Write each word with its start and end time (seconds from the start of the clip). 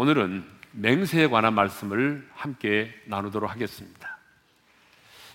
오늘은 0.00 0.42
맹세에 0.72 1.26
관한 1.26 1.52
말씀을 1.52 2.26
함께 2.32 2.90
나누도록 3.04 3.50
하겠습니다. 3.50 4.16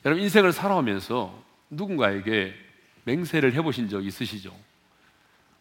여러분 0.04 0.24
인생을 0.24 0.54
살아오면서 0.54 1.39
누군가에게 1.70 2.56
맹세를 3.04 3.54
해보신 3.54 3.89
적 3.89 4.04
있으시죠? 4.04 4.52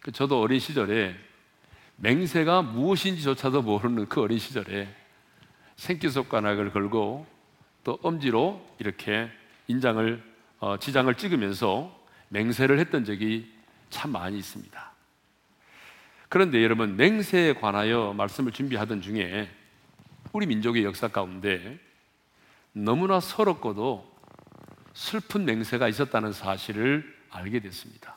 그 0.01 0.11
저도 0.11 0.41
어린 0.41 0.59
시절에 0.59 1.15
맹세가 1.97 2.63
무엇인지조차도 2.63 3.61
모르는 3.61 4.09
그 4.09 4.23
어린 4.23 4.39
시절에 4.39 4.89
생기손가락을 5.77 6.73
걸고 6.73 7.27
또 7.85 7.99
엄지로 8.01 8.67
이렇게 8.79 9.29
인장을 9.69 10.23
어, 10.61 10.79
지장을 10.79 11.15
찍으면서 11.15 11.95
맹세를 12.31 12.79
했던 12.79 13.05
적이 13.05 13.53
참 13.91 14.13
많이 14.13 14.39
있습니다. 14.39 14.94
그런데 16.35 16.65
여러분 16.65 16.97
맹세에 16.97 17.53
관하여 17.53 18.13
말씀을 18.13 18.51
준비하던 18.51 19.03
중에 19.03 19.49
우리 20.33 20.47
민족의 20.47 20.83
역사 20.83 21.07
가운데 21.07 21.79
너무나 22.73 23.21
서럽고도 23.21 24.05
슬픈 24.95 25.45
맹세가 25.45 25.87
있었다는 25.87 26.33
사실을 26.33 27.09
알게 27.31 27.61
됐습니다. 27.61 28.17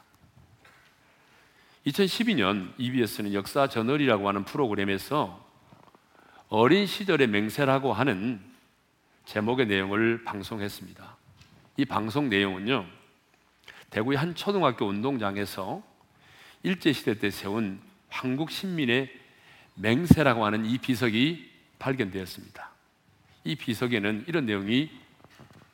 2012년 1.86 2.74
EBS는 2.80 3.36
역사 3.36 3.68
저널이라고 3.68 4.28
하는 4.28 4.46
프로그램에서 4.46 5.40
어린 6.50 6.88
시절의 6.88 7.28
맹세라고 7.28 7.94
하는 7.94 8.42
제목의 9.26 9.68
내용을 9.68 10.24
방송했습니다. 10.24 11.18
이 11.78 11.86
방송 11.86 12.30
내용은요, 12.30 12.84
대구의 13.92 14.18
한 14.18 14.34
초등학교 14.34 14.88
운동장에서 14.88 15.84
일제시대 16.64 17.20
때 17.20 17.30
세운 17.30 17.86
한국 18.18 18.50
신민의 18.50 19.16
맹세라고 19.76 20.44
하는 20.44 20.66
이 20.66 20.80
비석이 20.80 21.52
발견되었습니다. 21.78 22.72
이 23.44 23.56
비석에는 23.56 24.26
이런 24.28 24.48
내용이 24.48 24.90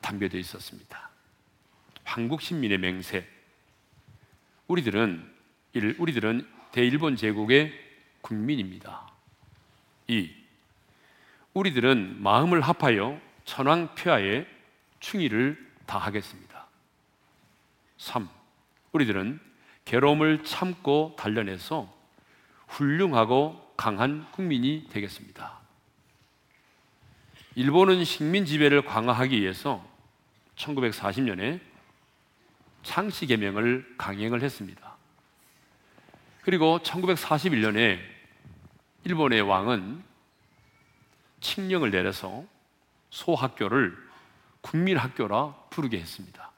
담겨져 0.02 0.36
있었습니다. 0.36 1.08
한국 2.04 2.42
신민의 2.42 2.76
맹세. 2.76 3.26
우리들은 4.68 5.26
우리들은 5.96 6.46
대일본 6.72 7.16
제국의 7.16 7.72
국민입니다. 8.20 9.10
이 10.08 10.30
우리들은 11.54 12.22
마음을 12.22 12.60
합하여 12.60 13.18
천황 13.46 13.94
폐하에 13.94 14.46
충의를 15.00 15.72
다하겠습니다. 15.86 16.66
3. 17.96 18.28
우리들은 18.92 19.40
괴로움을 19.86 20.44
참고 20.44 21.16
단련해서 21.18 22.03
훌륭하고 22.74 23.72
강한 23.76 24.26
국민이 24.32 24.86
되겠습니다. 24.90 25.58
일본은 27.54 28.04
식민 28.04 28.44
지배를 28.44 28.84
강화하기 28.84 29.40
위해서 29.40 29.84
1940년에 30.56 31.60
창씨 32.82 33.26
개명을 33.26 33.94
강행을 33.96 34.42
했습니다. 34.42 34.94
그리고 36.42 36.78
1941년에 36.80 37.98
일본의 39.04 39.42
왕은 39.42 40.02
칙령을 41.40 41.90
내려서 41.90 42.44
소학교를 43.10 43.96
국민학교라 44.62 45.54
부르게 45.70 45.98
했습니다. 45.98 46.50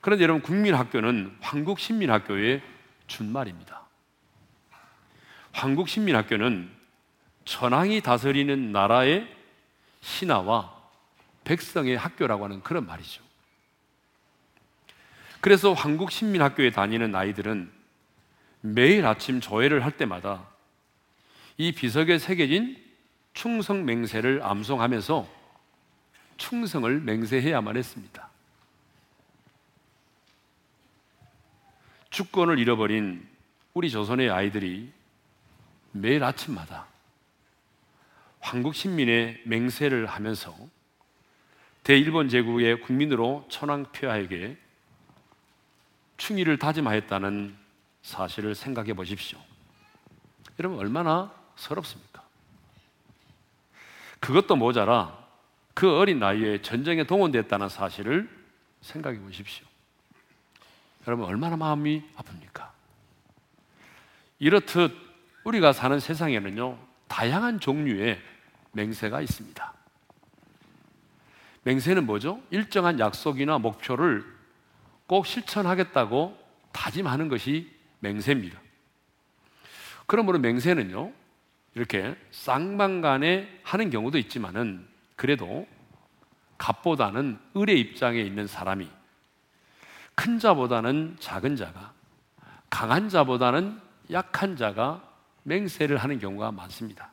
그런데 0.00 0.24
여러분 0.24 0.42
국민학교는 0.42 1.36
한국 1.40 1.78
신민학교의 1.78 2.62
준말입니다. 3.06 3.79
한국 5.52 5.88
신민학교는 5.88 6.70
천황이 7.44 8.00
다스리는 8.00 8.72
나라의 8.72 9.28
신하와 10.00 10.78
백성의 11.44 11.96
학교라고 11.96 12.44
하는 12.44 12.62
그런 12.62 12.86
말이죠. 12.86 13.22
그래서 15.40 15.72
한국 15.72 16.10
신민학교에 16.10 16.70
다니는 16.70 17.14
아이들은 17.14 17.70
매일 18.60 19.06
아침 19.06 19.40
조회를 19.40 19.84
할 19.84 19.96
때마다 19.96 20.46
이 21.56 21.72
비석에 21.72 22.18
새겨진 22.18 22.82
충성 23.32 23.84
맹세를 23.84 24.42
암송하면서 24.42 25.28
충성을 26.36 27.00
맹세해야만 27.00 27.76
했습니다. 27.76 28.28
주권을 32.10 32.58
잃어버린 32.58 33.26
우리 33.72 33.90
조선의 33.90 34.30
아이들이 34.30 34.92
매일 35.92 36.22
아침마다 36.24 36.86
한국 38.40 38.74
신민의 38.74 39.42
맹세를 39.44 40.06
하면서 40.06 40.54
대일본 41.84 42.28
제국의 42.28 42.80
국민으로 42.80 43.46
천황폐하에게 43.48 44.56
충의를 46.16 46.58
다짐하였다는 46.58 47.56
사실을 48.02 48.54
생각해 48.54 48.94
보십시오. 48.94 49.38
여러분 50.58 50.78
얼마나 50.78 51.34
서럽습니까? 51.56 52.22
그것도 54.20 54.56
모자라 54.56 55.18
그 55.74 55.98
어린 55.98 56.18
나이에 56.18 56.60
전쟁에 56.62 57.04
동원됐다는 57.04 57.68
사실을 57.68 58.28
생각해 58.82 59.18
보십시오. 59.20 59.66
여러분 61.06 61.26
얼마나 61.26 61.56
마음이 61.56 62.04
아픕니까? 62.16 62.68
이렇듯 64.38 65.09
우리가 65.44 65.72
사는 65.72 65.98
세상에는요 65.98 66.78
다양한 67.08 67.60
종류의 67.60 68.20
맹세가 68.72 69.20
있습니다. 69.20 69.74
맹세는 71.62 72.06
뭐죠? 72.06 72.40
일정한 72.50 72.98
약속이나 72.98 73.58
목표를 73.58 74.24
꼭 75.06 75.26
실천하겠다고 75.26 76.38
다짐하는 76.72 77.28
것이 77.28 77.70
맹세입니다. 77.98 78.58
그러므로 80.06 80.38
맹세는요, 80.38 81.12
이렇게 81.74 82.16
쌍방간에 82.30 83.60
하는 83.62 83.90
경우도 83.90 84.18
있지만은 84.18 84.86
그래도 85.16 85.66
갑보다는 86.58 87.38
을의 87.56 87.78
입장에 87.80 88.20
있는 88.20 88.46
사람이 88.46 88.88
큰 90.14 90.38
자보다는 90.38 91.16
작은 91.20 91.56
자가 91.56 91.92
강한 92.68 93.08
자보다는 93.08 93.80
약한 94.10 94.56
자가 94.56 95.09
맹세를 95.42 95.96
하는 95.96 96.18
경우가 96.18 96.52
많습니다. 96.52 97.10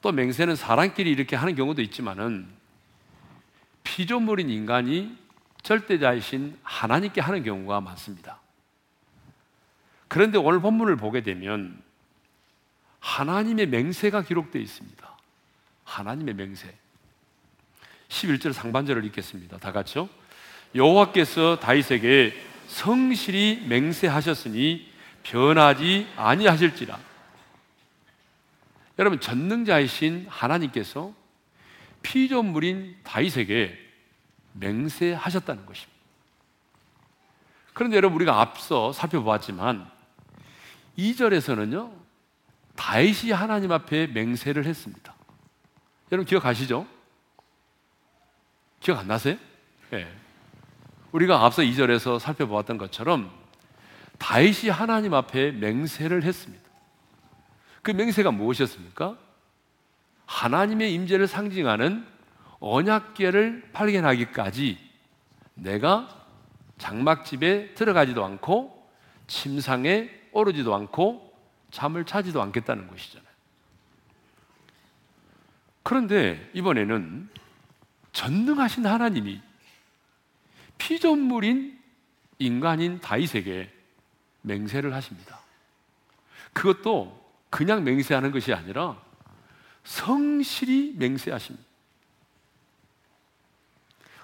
또 0.00 0.12
맹세는 0.12 0.56
사람끼리 0.56 1.10
이렇게 1.10 1.36
하는 1.36 1.54
경우도 1.54 1.82
있지만은 1.82 2.48
피조물인 3.82 4.48
인간이 4.48 5.16
절대자이신 5.62 6.58
하나님께 6.62 7.20
하는 7.20 7.42
경우가 7.42 7.80
많습니다. 7.80 8.40
그런데 10.06 10.38
오늘 10.38 10.60
본문을 10.60 10.96
보게 10.96 11.22
되면 11.22 11.82
하나님의 13.00 13.66
맹세가 13.66 14.22
기록되어 14.22 14.62
있습니다. 14.62 15.16
하나님의 15.84 16.34
맹세. 16.34 16.74
11절 18.08 18.52
상반절을 18.52 19.04
읽겠습니다. 19.06 19.58
다 19.58 19.72
같이요. 19.72 20.08
여호와께서 20.74 21.58
다윗에게 21.60 22.34
성실히 22.68 23.64
맹세하셨으니 23.68 24.87
변하지 25.28 26.08
아니하실지라. 26.16 26.98
여러분 28.98 29.20
전능자이신 29.20 30.26
하나님께서 30.28 31.12
피조물인 32.02 32.96
다윗에게 33.04 33.78
맹세하셨다는 34.54 35.66
것입니다. 35.66 35.98
그런데 37.74 37.96
여러분 37.96 38.16
우리가 38.16 38.40
앞서 38.40 38.92
살펴보았지만 38.92 39.88
2절에서는요 40.98 41.92
다윗이 42.74 43.30
하나님 43.32 43.70
앞에 43.70 44.08
맹세를 44.08 44.64
했습니다. 44.64 45.14
여러분 46.10 46.26
기억하시죠? 46.26 46.86
기억 48.80 48.98
안 48.98 49.08
나세요? 49.08 49.36
네. 49.90 50.10
우리가 51.12 51.44
앞서 51.44 51.62
2절에서 51.62 52.18
살펴보았던 52.18 52.78
것처럼 52.78 53.37
다윗이 54.18 54.70
하나님 54.70 55.14
앞에 55.14 55.52
맹세를 55.52 56.22
했습니다. 56.24 56.68
그 57.82 57.92
맹세가 57.92 58.30
무엇이었습니까? 58.32 59.16
하나님의 60.26 60.92
임재를 60.94 61.26
상징하는 61.26 62.06
언약궤를 62.60 63.70
발견하기까지 63.72 64.78
내가 65.54 66.08
장막집에 66.78 67.74
들어가지도 67.74 68.24
않고 68.24 68.90
침상에 69.26 70.10
오르지도 70.32 70.74
않고 70.74 71.32
잠을 71.70 72.04
자지도 72.04 72.42
않겠다는 72.42 72.88
것이잖아요. 72.88 73.28
그런데 75.82 76.50
이번에는 76.52 77.28
전능하신 78.12 78.86
하나님이 78.86 79.40
피조물인 80.76 81.78
인간인 82.38 83.00
다윗에게 83.00 83.77
맹세를 84.42 84.94
하십니다. 84.94 85.40
그것도 86.52 87.32
그냥 87.50 87.84
맹세하는 87.84 88.30
것이 88.30 88.52
아니라 88.52 89.00
성실히 89.84 90.94
맹세하십니다. 90.96 91.66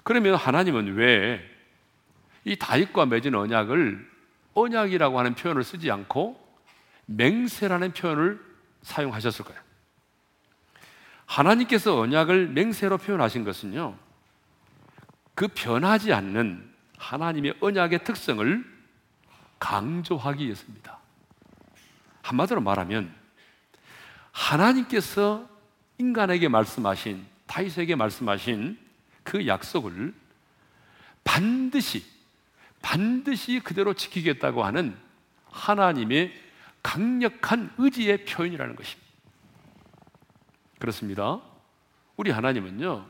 그러면 0.03 0.35
하나님은 0.35 0.95
왜 0.95 1.55
이 2.45 2.55
다윗과 2.55 3.07
맺은 3.07 3.33
언약을 3.33 4.11
언약이라고 4.53 5.19
하는 5.19 5.33
표현을 5.33 5.63
쓰지 5.63 5.91
않고 5.91 6.39
맹세라는 7.07 7.91
표현을 7.91 8.39
사용하셨을까요? 8.83 9.57
하나님께서 11.25 11.99
언약을 11.99 12.49
맹세로 12.49 12.99
표현하신 12.99 13.43
것은요, 13.43 13.97
그 15.33 15.47
변하지 15.47 16.13
않는 16.13 16.71
하나님의 16.97 17.55
언약의 17.59 18.03
특성을 18.03 18.74
강조하기 19.65 20.45
위해서입니다. 20.45 20.99
한마디로 22.21 22.61
말하면 22.61 23.11
하나님께서 24.31 25.49
인간에게 25.97 26.49
말씀하신 26.49 27.25
다윗에게 27.47 27.95
말씀하신 27.95 28.77
그 29.23 29.47
약속을 29.47 30.13
반드시 31.23 32.05
반드시 32.83 33.59
그대로 33.59 33.95
지키겠다고 33.95 34.63
하는 34.63 34.95
하나님의 35.49 36.39
강력한 36.83 37.73
의지의 37.79 38.25
표현이라는 38.25 38.75
것입니다. 38.75 39.11
그렇습니다. 40.77 41.41
우리 42.17 42.29
하나님은요, 42.29 43.03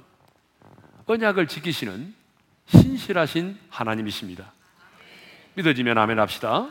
언약을 1.05 1.49
지키시는 1.49 2.15
신실하신 2.67 3.59
하나님이십니다. 3.69 4.54
믿어지면 5.55 5.97
아멘 5.97 6.19
합시다. 6.19 6.69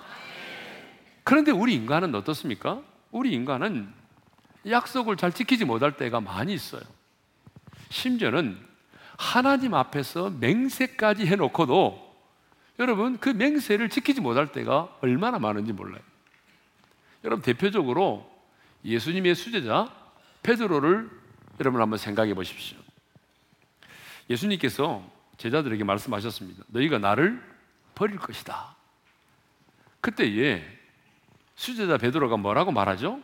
그런데 1.25 1.51
우리 1.51 1.75
인간은 1.75 2.15
어떻습니까? 2.15 2.83
우리 3.11 3.33
인간은 3.33 3.93
약속을 4.69 5.17
잘 5.17 5.33
지키지 5.33 5.65
못할 5.65 5.97
때가 5.97 6.21
많이 6.21 6.53
있어요. 6.53 6.83
심지어는 7.91 8.59
하나님 9.17 9.75
앞에서 9.75 10.31
맹세까지 10.31 11.27
해놓고도 11.27 12.05
여러분 12.79 13.19
그 13.19 13.29
맹세를 13.29 13.89
지키지 13.89 14.21
못할 14.21 14.53
때가 14.53 14.97
얼마나 15.01 15.39
많은지 15.39 15.73
몰라요. 15.73 16.03
여러분 17.23 17.43
대표적으로 17.43 18.31
예수님의 18.85 19.35
수제자 19.35 19.91
베드로를 20.43 21.09
여러분 21.61 21.81
한번 21.81 21.99
생각해 21.99 22.35
보십시오. 22.35 22.77
예수님께서 24.29 25.03
제자들에게 25.39 25.85
말씀하셨습니다. 25.85 26.65
너희가 26.69 26.99
나를 26.99 27.54
버릴 27.95 28.19
것이다. 28.19 28.77
그때에 30.01 30.65
수제자 31.55 31.97
베드로가 31.99 32.37
뭐라고 32.37 32.73
말하죠? 32.73 33.21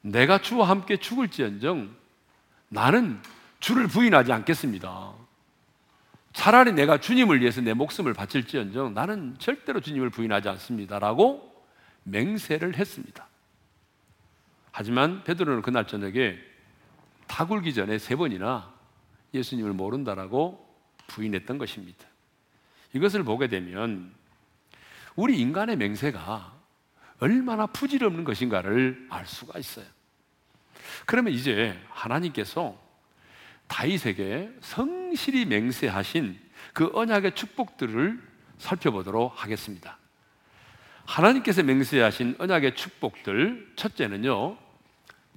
내가 0.00 0.38
주와 0.38 0.68
함께 0.68 0.96
죽을지언정 0.96 1.94
나는 2.68 3.20
주를 3.60 3.86
부인하지 3.86 4.32
않겠습니다. 4.32 5.12
차라리 6.32 6.72
내가 6.72 7.00
주님을 7.00 7.40
위해서 7.40 7.60
내 7.60 7.72
목숨을 7.72 8.12
바칠지언정 8.12 8.94
나는 8.94 9.36
절대로 9.38 9.80
주님을 9.80 10.10
부인하지 10.10 10.48
않습니다라고 10.48 11.64
맹세를 12.04 12.76
했습니다. 12.76 13.26
하지만 14.70 15.24
베드로는 15.24 15.62
그날 15.62 15.86
저녁에 15.86 16.38
다 17.26 17.46
굴기 17.46 17.74
전에 17.74 17.98
세 17.98 18.14
번이나 18.14 18.72
예수님을 19.34 19.72
모른다라고 19.72 20.64
부인했던 21.08 21.58
것입니다. 21.58 22.05
이것을 22.92 23.22
보게 23.22 23.48
되면 23.48 24.12
우리 25.14 25.38
인간의 25.38 25.76
맹세가 25.76 26.54
얼마나 27.20 27.66
부질없는 27.66 28.24
것인가를 28.24 29.06
알 29.10 29.26
수가 29.26 29.58
있어요. 29.58 29.86
그러면 31.06 31.32
이제 31.32 31.78
하나님께서 31.88 32.78
다윗에게 33.68 34.50
성실히 34.60 35.44
맹세하신 35.46 36.38
그 36.72 36.90
언약의 36.92 37.34
축복들을 37.34 38.22
살펴보도록 38.58 39.32
하겠습니다. 39.42 39.98
하나님께서 41.06 41.62
맹세하신 41.62 42.36
언약의 42.38 42.74
축복들 42.76 43.72
첫째는요. 43.76 44.58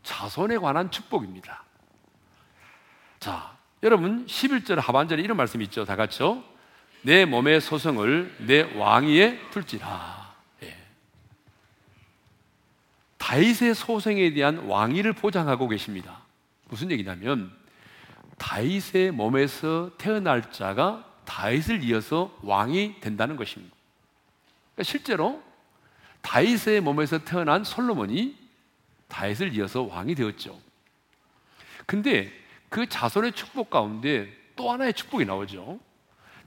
자손에 0.03 0.57
관한 0.57 0.91
축복입니다. 0.91 1.63
자, 3.19 3.57
여러분 3.83 4.25
11절 4.25 4.75
하반절에 4.75 5.21
이런 5.21 5.37
말씀이 5.37 5.63
있죠. 5.65 5.85
다 5.85 5.95
같이요. 5.95 6.43
내 7.01 7.25
몸의 7.25 7.61
소성을 7.61 8.35
내 8.45 8.61
왕위에 8.75 9.39
둘지라. 9.51 10.35
예. 10.63 10.77
다윗의 13.17 13.75
소생에 13.75 14.33
대한 14.33 14.57
왕위를 14.65 15.13
보장하고 15.13 15.67
계십니다. 15.67 16.21
무슨 16.67 16.91
얘기냐면 16.91 17.51
다윗의 18.37 19.11
몸에서 19.11 19.91
태어날 19.97 20.51
자가 20.51 21.05
다윗을 21.25 21.83
이어서 21.83 22.35
왕이 22.41 22.99
된다는 23.01 23.35
것입니다. 23.35 23.75
그러니까 24.73 24.83
실제로 24.83 25.43
다윗의 26.21 26.81
몸에서 26.81 27.19
태어난 27.19 27.63
솔로몬이 27.63 28.35
다윗을 29.07 29.53
이어서 29.55 29.83
왕이 29.83 30.15
되었죠. 30.15 30.59
근데 31.85 32.31
그 32.69 32.87
자손의 32.87 33.33
축복 33.33 33.69
가운데 33.69 34.31
또 34.55 34.71
하나의 34.71 34.93
축복이 34.93 35.25
나오죠. 35.25 35.79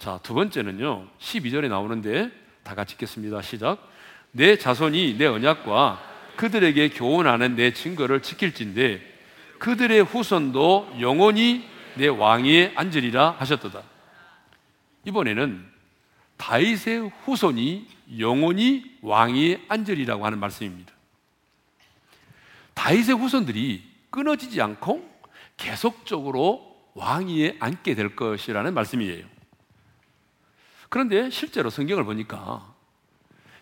자, 0.03 0.19
두 0.21 0.35
번째는요. 0.35 1.07
12절에 1.21 1.69
나오는데 1.69 2.29
다 2.65 2.75
같이 2.75 2.95
읽겠습니다. 2.95 3.41
시작. 3.41 3.89
내 4.33 4.59
자손이 4.59 5.15
내 5.17 5.27
언약과 5.27 6.03
그들에게 6.35 6.89
교훈하는 6.89 7.55
내 7.55 7.73
증거를 7.73 8.21
지킬진데 8.21 9.01
그들의 9.61 10.03
후손도 10.03 10.97
영원히 10.99 11.65
내 11.95 12.09
왕위에 12.09 12.73
앉으리라 12.75 13.37
하셨도다. 13.39 13.81
이번에는 15.05 15.65
다윗의 16.37 17.13
후손이 17.25 17.87
영원히 18.19 18.83
왕위에 19.03 19.61
앉으리라고 19.69 20.27
하는 20.27 20.41
말씀입니다. 20.41 20.93
다윗의 22.75 23.15
후손들이 23.15 23.85
끊어지지 24.11 24.61
않고 24.63 25.09
계속적으로 25.57 26.77
왕위에 26.95 27.59
앉게 27.61 27.95
될 27.95 28.17
것이라는 28.17 28.75
말씀이에요. 28.75 29.32
그런데 30.93 31.31
실제로 31.31 31.71
성경을 31.71 32.05
보니까 32.05 32.71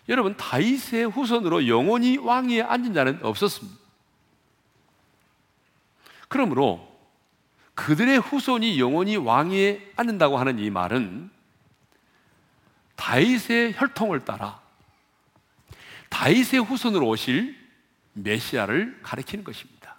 여러분 0.09 0.35
다윗의 0.35 1.05
후손으로 1.05 1.65
영원히 1.69 2.17
왕위에 2.17 2.61
앉은 2.61 2.93
자는 2.93 3.23
없었습니다. 3.23 3.79
그러므로 6.27 6.85
그들의 7.73 8.19
후손이 8.19 8.77
영원히 8.81 9.15
왕위에 9.15 9.93
앉는다고 9.95 10.37
하는 10.39 10.59
이 10.59 10.69
말은 10.69 11.31
다윗의 12.97 13.75
혈통을 13.77 14.25
따라 14.25 14.59
다윗의 16.09 16.59
후손으로 16.65 17.07
오실 17.07 17.57
메시아를 18.11 18.99
가리키는 19.03 19.45
것입니다. 19.45 19.95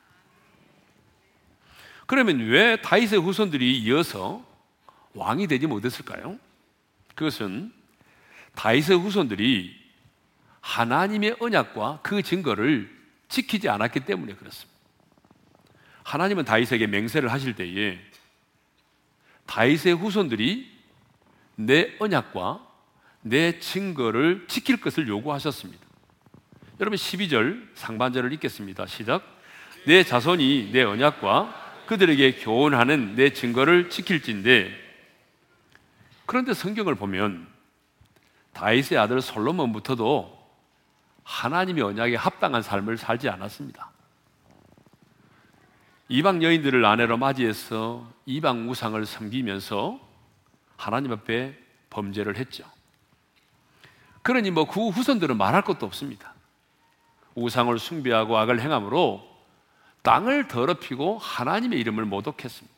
그러면 2.05 2.41
왜 2.41 2.79
다윗의 2.83 3.23
후손들이 3.23 3.79
이어서 3.79 4.45
왕이 5.15 5.47
되지 5.47 5.67
못했을까요? 5.67 6.39
그것은 7.14 7.73
다윗의 8.54 8.99
후손들이 8.99 9.81
하나님의 10.61 11.37
언약과 11.40 12.00
그 12.02 12.23
증거를 12.23 12.90
지키지 13.28 13.69
않았기 13.69 14.00
때문에 14.00 14.35
그렇습니다. 14.35 14.73
하나님은 16.04 16.45
다윗에게 16.45 16.87
맹세를 16.87 17.31
하실 17.33 17.54
때에 17.54 17.99
다윗의 19.47 19.95
후손들이 19.95 20.71
내 21.57 21.95
언약과 21.99 22.66
내 23.23 23.59
증거를 23.59 24.47
지킬 24.49 24.81
것을 24.81 25.09
요구하셨습니다. 25.09 25.85
여러분 26.81 26.97
12절 26.97 27.69
상반절을 27.75 28.33
읽겠습니다. 28.35 28.87
시작. 28.87 29.23
내 29.87 30.02
자손이 30.04 30.71
내 30.73 30.83
언약과 30.83 31.85
그들에게 31.87 32.37
교훈하는 32.37 33.14
내 33.14 33.33
증거를 33.33 33.90
지킬진데 33.90 34.82
그런데 36.26 36.55
성경을 36.55 36.95
보면 36.95 37.47
다윗의 38.52 38.99
아들 38.99 39.21
솔로몬부터도 39.21 40.41
하나님의 41.25 41.83
언약에 41.83 42.17
합당한 42.17 42.62
삶을 42.62 42.99
살지 42.99 43.29
않았습니다. 43.29 43.91
이방 46.09 46.43
여인들을 46.43 46.85
아내로 46.85 47.17
맞이해서 47.17 48.07
이방 48.26 48.69
우상을 48.69 49.05
섬기면서 49.07 49.99
하나님 50.76 51.12
앞에 51.12 51.59
범죄를 51.91 52.37
했죠. 52.37 52.64
그러니 54.23 54.50
뭐 54.50 54.67
그 54.67 54.88
후손들은 54.88 55.37
말할 55.37 55.62
것도 55.62 55.87
없습니다. 55.87 56.35
우상을 57.35 57.76
숭배하고 57.79 58.37
악을 58.37 58.61
행함으로 58.61 59.26
땅을 60.02 60.49
더럽히고 60.49 61.19
하나님의 61.19 61.79
이름을 61.81 62.05
모독했습니다. 62.05 62.76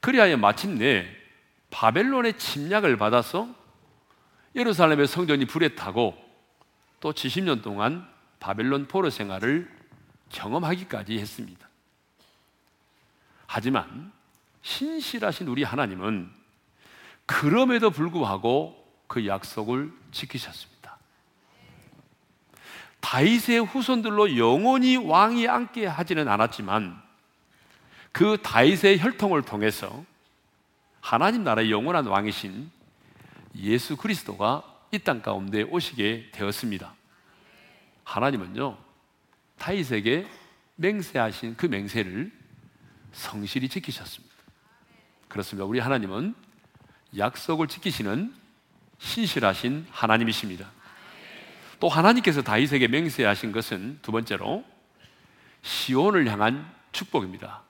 그리하여 0.00 0.36
마침내 0.36 1.19
바벨론의 1.70 2.38
침략을 2.38 2.96
받아서 2.96 3.48
예루살렘의 4.54 5.06
성전이 5.06 5.46
불에 5.46 5.74
타고 5.74 6.16
또 6.98 7.12
70년 7.12 7.62
동안 7.62 8.08
바벨론 8.40 8.88
포로 8.88 9.10
생활을 9.10 9.70
경험하기까지 10.30 11.18
했습니다. 11.18 11.68
하지만 13.46 14.12
신실하신 14.62 15.48
우리 15.48 15.62
하나님은 15.62 16.30
그럼에도 17.26 17.90
불구하고 17.90 18.76
그 19.06 19.26
약속을 19.26 19.92
지키셨습니다. 20.12 20.98
다윗의 23.00 23.64
후손들로 23.64 24.36
영원히 24.36 24.96
왕이 24.96 25.48
앉게 25.48 25.86
하지는 25.86 26.28
않았지만 26.28 27.00
그 28.12 28.38
다윗의 28.42 29.00
혈통을 29.00 29.42
통해서 29.42 30.04
하나님 31.00 31.44
나라의 31.44 31.70
영원한 31.70 32.06
왕이신 32.06 32.70
예수 33.56 33.96
그리스도가 33.96 34.64
이 34.92 34.98
땅 34.98 35.22
가운데 35.22 35.62
오시게 35.62 36.30
되었습니다. 36.32 36.94
하나님은요, 38.04 38.76
다윗에게 39.58 40.28
맹세하신 40.76 41.56
그 41.56 41.66
맹세를 41.66 42.32
성실히 43.12 43.68
지키셨습니다. 43.68 44.34
그렇습니다. 45.28 45.64
우리 45.64 45.78
하나님은 45.78 46.34
약속을 47.16 47.68
지키시는 47.68 48.34
신실하신 48.98 49.86
하나님이십니다. 49.90 50.70
또 51.78 51.88
하나님께서 51.88 52.42
다윗에게 52.42 52.88
맹세하신 52.88 53.52
것은 53.52 54.00
두 54.02 54.10
번째로 54.12 54.64
시온을 55.62 56.26
향한 56.30 56.68
축복입니다. 56.92 57.62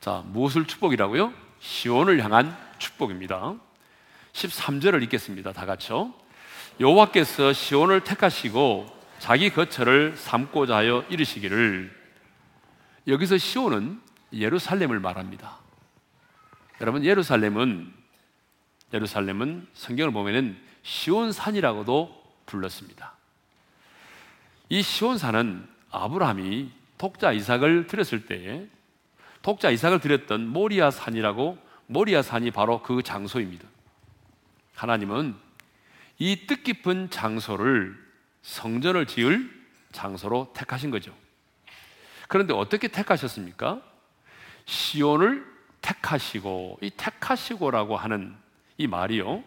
자, 0.00 0.22
무엇을 0.26 0.66
축복이라고요? 0.66 1.32
시온을 1.60 2.22
향한 2.22 2.56
축복입니다. 2.78 3.54
13절을 4.32 5.02
읽겠습니다. 5.04 5.52
다 5.52 5.66
같이요. 5.66 6.14
여호와께서 6.80 7.52
시온을 7.52 8.04
택하시고 8.04 8.98
자기 9.18 9.50
거처를 9.50 10.16
삼고자 10.16 10.76
하여 10.76 11.04
이르시기를 11.08 11.92
여기서 13.08 13.38
시온은 13.38 14.00
예루살렘을 14.32 15.00
말합니다. 15.00 15.58
여러분 16.80 17.04
예루살렘은 17.04 17.92
예루살렘은 18.92 19.66
성경을 19.74 20.12
보면은 20.12 20.56
시온산이라고도 20.82 22.14
불렀습니다. 22.46 23.14
이 24.68 24.82
시온산은 24.82 25.66
아브라함이 25.90 26.70
독자 26.96 27.32
이삭을 27.32 27.86
드렸을 27.86 28.26
때에 28.26 28.66
독자 29.48 29.70
이삭을 29.70 30.00
드렸던 30.00 30.46
모리아 30.46 30.90
산이라고 30.90 31.56
모리아 31.86 32.20
산이 32.20 32.50
바로 32.50 32.82
그 32.82 33.02
장소입니다. 33.02 33.66
하나님은 34.74 35.34
이 36.18 36.46
뜻깊은 36.46 37.08
장소를 37.08 37.96
성전을 38.42 39.06
지을 39.06 39.50
장소로 39.92 40.52
택하신 40.54 40.90
거죠. 40.90 41.14
그런데 42.28 42.52
어떻게 42.52 42.88
택하셨습니까? 42.88 43.80
시온을 44.66 45.46
택하시고 45.80 46.80
이 46.82 46.90
택하시고라고 46.90 47.96
하는 47.96 48.36
이 48.76 48.86
말이요. 48.86 49.42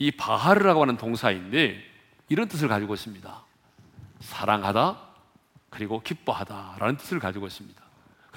이 0.00 0.10
바하르라고 0.10 0.82
하는 0.82 0.96
동사인데 0.96 1.80
이런 2.28 2.48
뜻을 2.48 2.66
가지고 2.66 2.94
있습니다. 2.94 3.44
사랑하다 4.18 4.98
그리고 5.70 6.02
기뻐하다라는 6.02 6.96
뜻을 6.96 7.20
가지고 7.20 7.46
있습니다. 7.46 7.77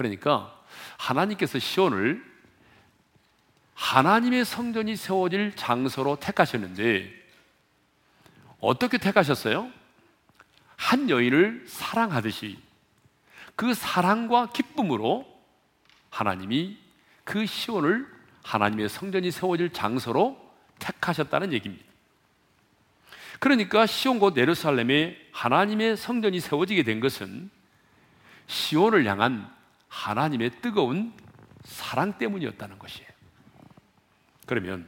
그러니까 0.01 0.60
하나님께서 0.98 1.60
시온을 1.60 2.24
하나님의 3.75 4.46
성전이 4.46 4.96
세워질 4.96 5.55
장소로 5.55 6.17
택하셨는데 6.20 7.12
어떻게 8.60 8.98
택하셨어요? 8.98 9.72
한 10.75 11.10
여인을 11.10 11.65
사랑하듯이 11.67 12.60
그 13.55 13.74
사랑과 13.74 14.48
기쁨으로 14.51 15.25
하나님이 16.10 16.77
그 17.24 17.46
시온을 17.46 18.08
하나님의 18.43 18.89
성전이 18.89 19.29
세워질 19.29 19.72
장소로 19.72 20.38
택하셨다는 20.79 21.53
얘기입니다. 21.53 21.86
그러니까 23.39 23.86
시온 23.86 24.20
곧 24.20 24.38
예루살렘에 24.38 25.17
하나님의 25.31 25.98
성전이 25.98 26.39
세워지게 26.39 26.84
된 26.84 27.00
것은 27.00 27.50
시온을 28.48 29.05
향한 29.05 29.51
하나님의 29.91 30.62
뜨거운 30.62 31.13
사랑 31.65 32.17
때문이었다는 32.17 32.79
것이에요. 32.79 33.10
그러면 34.48 34.88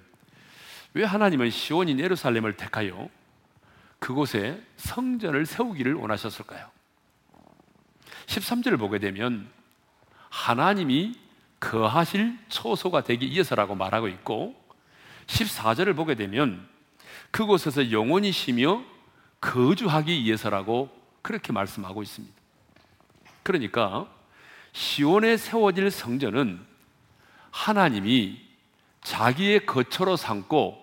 왜 0.93 1.03
하나님은 1.03 1.49
시온인 1.49 1.99
예루살렘을 1.99 2.55
택하여 2.55 3.09
그곳에 3.99 4.61
성전을 4.77 5.45
세우기를 5.45 5.93
원하셨을까요? 5.95 6.69
13절을 8.27 8.79
보게 8.79 8.99
되면 8.99 9.49
하나님이 10.29 11.19
거하실 11.59 12.37
초소가 12.47 13.03
되기 13.03 13.29
위해서라고 13.29 13.75
말하고 13.75 14.07
있고 14.07 14.55
14절을 15.27 15.95
보게 15.95 16.15
되면 16.15 16.67
그곳에서 17.31 17.91
영원히 17.91 18.31
쉬며 18.31 18.83
거주하기 19.41 20.23
위해서라고 20.23 20.89
그렇게 21.21 21.51
말씀하고 21.51 22.03
있습니다. 22.03 22.33
그러니까 23.43 24.07
시온에 24.73 25.37
세워질 25.37 25.91
성전은 25.91 26.59
하나님이 27.51 28.41
자기의 29.03 29.65
거처로 29.65 30.17
삼고 30.17 30.81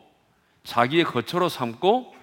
자기의 0.64 1.04
거처로 1.04 1.48
삼고 1.48 2.14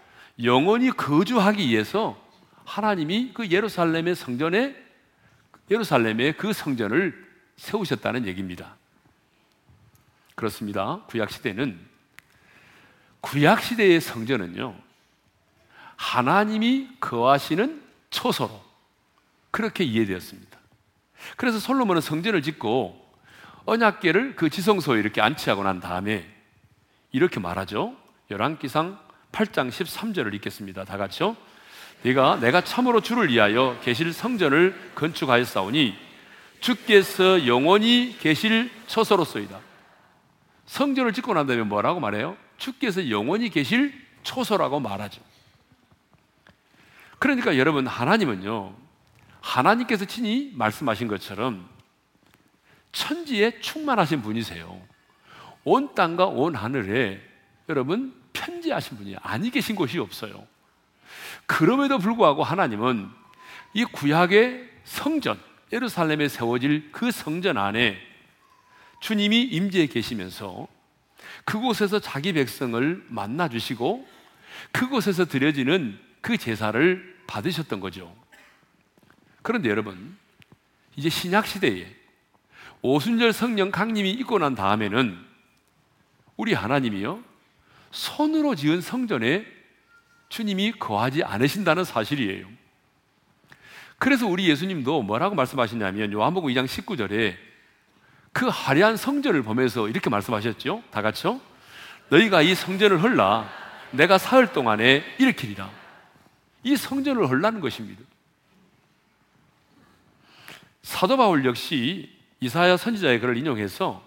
영원히 0.43 0.91
거주하기 0.91 1.67
위해서 1.67 2.21
하나님이 2.65 3.31
그 3.33 3.49
예루살렘의 3.49 4.15
성전에 4.15 4.75
예루살렘에 5.69 6.33
그 6.33 6.53
성전을 6.53 7.27
세우셨다는 7.57 8.25
얘기입니다. 8.27 8.75
그렇습니다. 10.35 11.01
구약 11.07 11.31
시대는 11.31 11.79
구약 13.21 13.61
시대의 13.61 13.99
성전은요. 13.99 14.75
하나님이 15.95 16.89
거하시는 16.99 17.81
초소로 18.11 18.63
그렇게 19.49 19.83
이해되었습니다. 19.83 20.46
그래서 21.35 21.59
솔로몬은 21.59 22.01
성전을 22.01 22.41
짓고 22.41 23.05
언약궤를 23.65 24.35
그 24.35 24.49
지성소에 24.49 24.99
이렇게 24.99 25.21
안치하고 25.21 25.63
난 25.63 25.79
다음에 25.79 26.25
이렇게 27.11 27.39
말하죠. 27.39 27.95
열왕기상 28.31 28.99
8장 29.31 29.69
13절을 29.69 30.33
읽겠습니다. 30.35 30.85
다 30.85 30.97
같이요. 30.97 31.35
네가 32.03 32.39
내가 32.39 32.61
참으로 32.61 33.01
주를 33.01 33.29
위하여 33.29 33.77
계실 33.81 34.13
성전을 34.13 34.91
건축하였사오니 34.95 35.95
주께서 36.59 37.45
영원히 37.47 38.15
계실 38.19 38.71
처소로소이다. 38.87 39.59
성전을 40.65 41.13
짓고 41.13 41.33
난 41.33 41.47
다음에 41.47 41.63
뭐라고 41.63 41.99
말해요? 41.99 42.37
주께서 42.57 43.09
영원히 43.09 43.49
계실 43.49 43.93
초소라고 44.23 44.79
말하죠. 44.79 45.21
그러니까 47.19 47.57
여러분 47.57 47.87
하나님은요 47.87 48.75
하나님께서 49.41 50.05
친히 50.05 50.51
말씀하신 50.55 51.07
것처럼 51.07 51.67
천지에 52.91 53.59
충만하신 53.61 54.21
분이세요. 54.21 54.81
온 55.63 55.93
땅과 55.93 56.25
온 56.27 56.55
하늘에 56.55 57.21
여러분 57.69 58.13
편지하신 58.33 58.97
분이 58.97 59.15
아니 59.21 59.49
계신 59.49 59.75
곳이 59.75 59.99
없어요. 59.99 60.47
그럼에도 61.45 61.97
불구하고 61.97 62.43
하나님은 62.43 63.09
이 63.73 63.83
구약의 63.85 64.69
성전, 64.83 65.39
예루살렘에 65.71 66.27
세워질 66.27 66.91
그 66.91 67.11
성전 67.11 67.57
안에 67.57 67.97
주님이 68.99 69.43
임재해 69.43 69.87
계시면서 69.87 70.67
그곳에서 71.45 71.99
자기 71.99 72.33
백성을 72.33 73.05
만나 73.07 73.47
주시고 73.47 74.07
그곳에서 74.71 75.25
드려지는 75.25 75.99
그 76.21 76.37
제사를 76.37 77.17
받으셨던 77.27 77.79
거죠. 77.79 78.13
그런데 79.47 79.69
여러분, 79.69 80.17
이제 80.97 81.07
신약 81.07 81.47
시대에 81.47 81.87
오순절 82.81 83.31
성령 83.31 83.71
강림이 83.71 84.11
있고 84.11 84.39
난 84.39 84.55
다음에는 84.55 85.17
우리 86.35 86.53
하나님이요 86.53 87.23
손으로 87.91 88.55
지은 88.55 88.81
성전에 88.81 89.45
주님이 90.27 90.73
거하지 90.73 91.23
않으신다는 91.23 91.85
사실이에요. 91.85 92.45
그래서 93.97 94.27
우리 94.27 94.49
예수님도 94.49 95.03
뭐라고 95.03 95.33
말씀하셨냐면 95.35 96.11
요한복음 96.11 96.49
2장 96.49 96.65
19절에 96.65 97.37
그 98.33 98.49
화려한 98.49 98.97
성전을 98.97 99.43
보면서 99.43 99.87
이렇게 99.87 100.09
말씀하셨죠. 100.09 100.83
다 100.91 101.01
같이요. 101.01 101.39
너희가 102.09 102.41
이 102.41 102.53
성전을 102.53 103.01
헐라 103.01 103.49
내가 103.91 104.17
사흘 104.17 104.51
동안에 104.51 105.05
일으키리라. 105.19 105.71
이 106.63 106.75
성전을 106.75 107.29
헐라는 107.29 107.61
것입니다. 107.61 108.03
사도 110.87 111.17
바울 111.17 111.43
역시 111.43 112.09
이사야 112.39 112.77
선지자의 112.77 113.19
글을 113.19 113.35
인용해서 113.35 114.01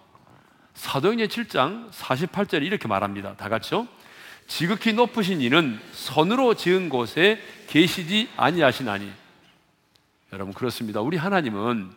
사도행전 0.73 1.29
7장 1.29 1.91
48절에 1.91 2.65
이렇게 2.65 2.89
말합니다. 2.89 3.37
다 3.37 3.51
같이요. 3.51 3.87
지극히 4.47 4.95
높으신 4.95 5.43
이는 5.43 5.79
선으로 5.93 6.55
지은 6.55 6.89
곳에 6.89 7.39
계시지 7.69 8.31
아니하시나니 8.35 9.13
여러분 10.33 10.55
그렇습니다. 10.55 11.03
우리 11.03 11.19
하나님은 11.19 11.93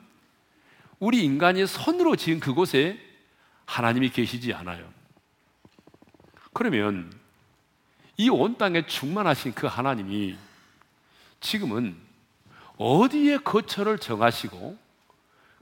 우리 0.99 1.23
인간이 1.23 1.65
손으로 1.65 2.17
지은 2.17 2.41
그곳에 2.41 2.99
하나님이 3.65 4.09
계시지 4.09 4.53
않아요. 4.53 4.85
그러면 6.51 7.09
이 8.17 8.27
온 8.29 8.57
땅에 8.57 8.85
충만하신 8.85 9.53
그 9.53 9.65
하나님이 9.65 10.35
지금은 11.39 12.02
어디에 12.83 13.37
거처를 13.37 13.97
정하시고 13.97 14.77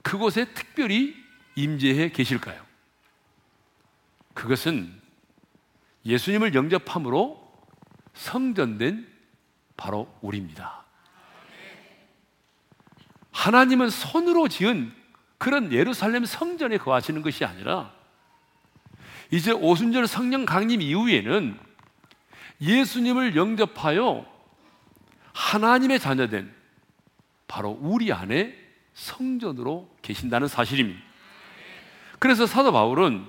그곳에 0.02 0.46
특별히 0.56 1.16
임재해 1.56 2.10
계실까요? 2.10 2.60
그것은 4.34 4.92
예수님을 6.04 6.56
영접함으로 6.56 7.40
성전된 8.16 9.08
바로 9.78 10.12
우리입니다. 10.22 10.84
하나님은 13.32 13.92
손으로 13.92 14.48
지은 14.48 14.92
그런 15.38 15.72
예루살렘 15.72 16.26
성전에 16.26 16.80
거하시는 16.80 17.22
것이 17.22 17.46
아니라 17.46 17.94
이제 19.30 19.52
오순절 19.52 20.08
성령 20.08 20.46
강림 20.46 20.82
이후에는 20.82 21.60
예수님을 22.62 23.36
영접하여 23.36 24.26
하나님의 25.34 26.00
자녀된 26.00 26.61
바로 27.52 27.78
우리 27.82 28.14
안에 28.14 28.56
성전으로 28.94 29.90
계신다는 30.02 30.48
사실입니다. 30.48 31.02
그래서 32.18 32.48
사도 32.48 32.72
바울은 32.72 33.26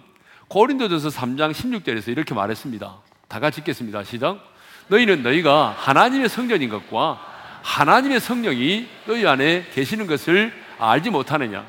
고린도전서 0.47 1.09
3장 1.09 1.51
16절에서 1.51 2.09
이렇게 2.09 2.33
말했습니다. 2.33 2.99
다 3.27 3.41
같이 3.41 3.63
읽겠습니다. 3.63 4.05
시작. 4.05 4.39
너희는 4.87 5.25
너희가 5.25 5.75
하나님의 5.77 6.29
성전인 6.29 6.69
것과 6.69 7.21
하나님의 7.63 8.21
성령이 8.21 8.87
너희 9.07 9.27
안에 9.27 9.69
계시는 9.75 10.07
것을 10.07 10.53
알지 10.79 11.11
못하느냐? 11.11 11.67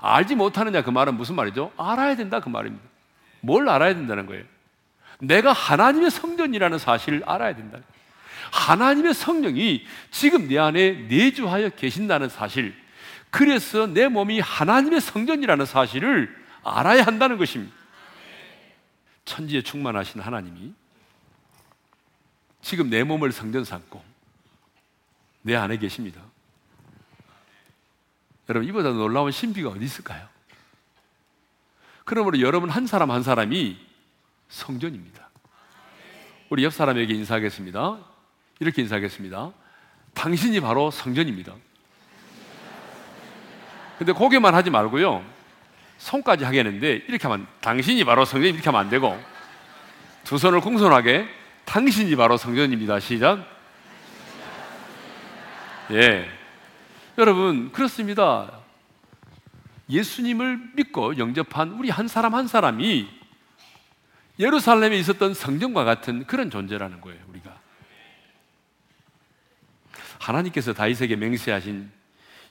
알지 0.00 0.34
못하느냐 0.34 0.82
그 0.82 0.88
말은 0.88 1.14
무슨 1.18 1.34
말이죠? 1.34 1.72
알아야 1.76 2.16
된다 2.16 2.40
그 2.40 2.48
말입니다. 2.48 2.82
뭘 3.40 3.68
알아야 3.68 3.92
된다는 3.94 4.24
거예요? 4.24 4.44
내가 5.20 5.52
하나님의 5.52 6.10
성전이라는 6.10 6.78
사실을 6.78 7.22
알아야 7.26 7.54
된다. 7.54 7.80
하나님의 8.52 9.14
성령이 9.14 9.84
지금 10.10 10.46
내 10.46 10.58
안에 10.58 10.92
내주하여 11.08 11.70
계신다는 11.70 12.28
사실. 12.28 12.74
그래서 13.30 13.86
내 13.86 14.08
몸이 14.08 14.40
하나님의 14.40 15.00
성전이라는 15.00 15.64
사실을 15.64 16.36
알아야 16.62 17.02
한다는 17.02 17.38
것입니다. 17.38 17.74
천지에 19.24 19.62
충만하신 19.62 20.20
하나님이 20.20 20.74
지금 22.60 22.90
내 22.90 23.02
몸을 23.02 23.32
성전 23.32 23.64
삼고 23.64 24.04
내 25.40 25.56
안에 25.56 25.78
계십니다. 25.78 26.20
여러분, 28.48 28.68
이보다 28.68 28.90
놀라운 28.90 29.32
신비가 29.32 29.70
어디 29.70 29.84
있을까요? 29.84 30.28
그러므로 32.04 32.40
여러분 32.40 32.68
한 32.68 32.86
사람 32.86 33.10
한 33.10 33.22
사람이 33.22 33.78
성전입니다. 34.48 35.30
우리 36.50 36.64
옆 36.64 36.74
사람에게 36.74 37.14
인사하겠습니다. 37.14 38.11
이렇게 38.62 38.80
인사하겠습니다. 38.82 39.52
당신이 40.14 40.60
바로 40.60 40.90
성전입니다. 40.90 41.54
근데 43.98 44.12
고개만 44.12 44.54
하지 44.54 44.70
말고요. 44.70 45.24
손까지 45.98 46.44
하겠는데 46.44 47.04
이렇게 47.08 47.28
하면 47.28 47.46
당신이 47.60 48.04
바로 48.04 48.24
성전 48.24 48.54
이렇게 48.54 48.64
하면 48.64 48.80
안 48.80 48.88
되고 48.88 49.20
두 50.24 50.38
손을 50.38 50.60
공손하게 50.60 51.28
당신이 51.64 52.16
바로 52.16 52.36
성전입니다. 52.36 53.00
시작. 53.00 53.46
예. 55.90 56.28
여러분, 57.18 57.70
그렇습니다. 57.72 58.60
예수님을 59.90 60.70
믿고 60.74 61.18
영접한 61.18 61.72
우리 61.72 61.90
한 61.90 62.08
사람 62.08 62.34
한 62.34 62.46
사람이 62.46 63.08
예루살렘에 64.38 64.96
있었던 64.98 65.34
성전과 65.34 65.84
같은 65.84 66.24
그런 66.26 66.50
존재라는 66.50 67.00
거예요. 67.00 67.20
하나님께서 70.22 70.72
다윗에게 70.72 71.16
맹세하신 71.16 71.90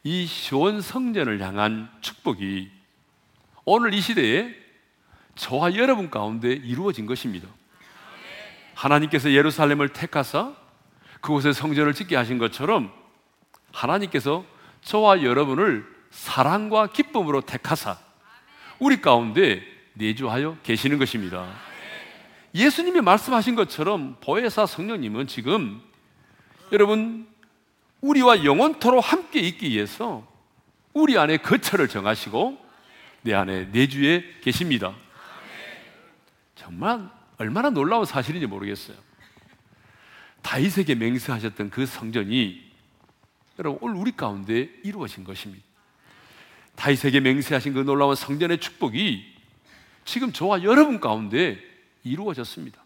이 0.03 0.25
시온 0.25 0.81
성전을 0.81 1.41
향한 1.41 1.89
축복이 2.01 2.69
오늘 3.63 3.93
이 3.93 4.01
시대에 4.01 4.53
저와 5.35 5.75
여러분 5.75 6.09
가운데 6.09 6.51
이루어진 6.51 7.05
것입니다. 7.05 7.47
하나님께서 8.75 9.31
예루살렘을 9.31 9.89
택하사 9.89 10.53
그곳에 11.21 11.53
성전을 11.53 11.93
짓게 11.93 12.15
하신 12.15 12.39
것처럼 12.39 12.91
하나님께서 13.71 14.43
저와 14.81 15.23
여러분을 15.23 15.85
사랑과 16.09 16.87
기쁨으로 16.87 17.41
택하사 17.41 17.97
우리 18.79 18.99
가운데 18.99 19.63
내주하여 19.93 20.57
계시는 20.63 20.97
것입니다. 20.97 21.47
예수님이 22.53 22.99
말씀하신 22.99 23.55
것처럼 23.55 24.17
보혜사 24.19 24.65
성령님은 24.65 25.27
지금 25.27 25.81
여러분 26.73 27.30
우리와 28.01 28.43
영원토록 28.43 29.11
함께 29.11 29.39
있기 29.39 29.69
위해서 29.69 30.27
우리 30.93 31.17
안에 31.17 31.37
거처를 31.37 31.87
정하시고 31.87 32.57
내 33.21 33.33
안에 33.33 33.65
내주에 33.65 34.23
계십니다. 34.41 34.95
정말 36.55 37.09
얼마나 37.37 37.69
놀라운 37.69 38.05
사실인지 38.05 38.47
모르겠어요. 38.47 38.97
다윗에게 40.41 40.95
맹세하셨던 40.95 41.69
그 41.69 41.85
성전이 41.85 42.71
여러분 43.59 43.79
오늘 43.81 43.95
우리 43.95 44.11
가운데 44.11 44.69
이루어진 44.83 45.23
것입니다. 45.23 45.63
다윗에게 46.75 47.19
맹세하신 47.19 47.73
그 47.73 47.79
놀라운 47.79 48.15
성전의 48.15 48.59
축복이 48.59 49.23
지금 50.03 50.33
저와 50.33 50.63
여러분 50.63 50.99
가운데 50.99 51.59
이루어졌습니다. 52.03 52.83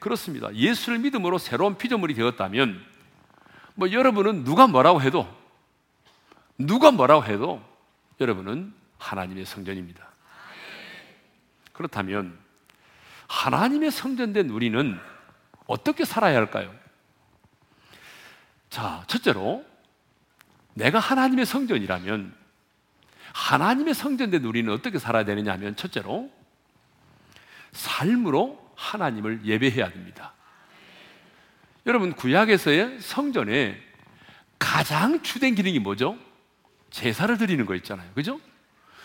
그렇습니다. 0.00 0.52
예수를 0.54 0.98
믿음으로 0.98 1.38
새로운 1.38 1.78
피조물이 1.78 2.14
되었다면 2.14 2.95
뭐 3.76 3.92
여러분은 3.92 4.44
누가 4.44 4.66
뭐라고 4.66 5.00
해도 5.02 5.28
누가 6.58 6.90
뭐라고 6.90 7.24
해도 7.24 7.62
여러분은 8.20 8.74
하나님의 8.98 9.44
성전입니다. 9.44 10.04
그렇다면 11.72 12.38
하나님의 13.28 13.90
성전된 13.90 14.48
우리는 14.48 14.98
어떻게 15.66 16.04
살아야 16.04 16.36
할까요? 16.36 16.74
자, 18.70 19.04
첫째로 19.06 19.64
내가 20.74 20.98
하나님의 20.98 21.44
성전이라면 21.44 22.34
하나님의 23.34 23.92
성전된 23.92 24.44
우리는 24.44 24.72
어떻게 24.72 24.98
살아야 24.98 25.24
되느냐 25.24 25.52
하면 25.52 25.76
첫째로 25.76 26.30
삶으로 27.72 28.72
하나님을 28.74 29.44
예배해야 29.44 29.90
됩니다. 29.90 30.32
여러분 31.86 32.12
구약에서의 32.12 33.00
성전에 33.00 33.80
가장 34.58 35.22
주된 35.22 35.54
기능이 35.54 35.78
뭐죠? 35.78 36.18
제사를 36.90 37.36
드리는 37.38 37.64
거 37.64 37.74
있잖아요. 37.76 38.10
그죠? 38.14 38.40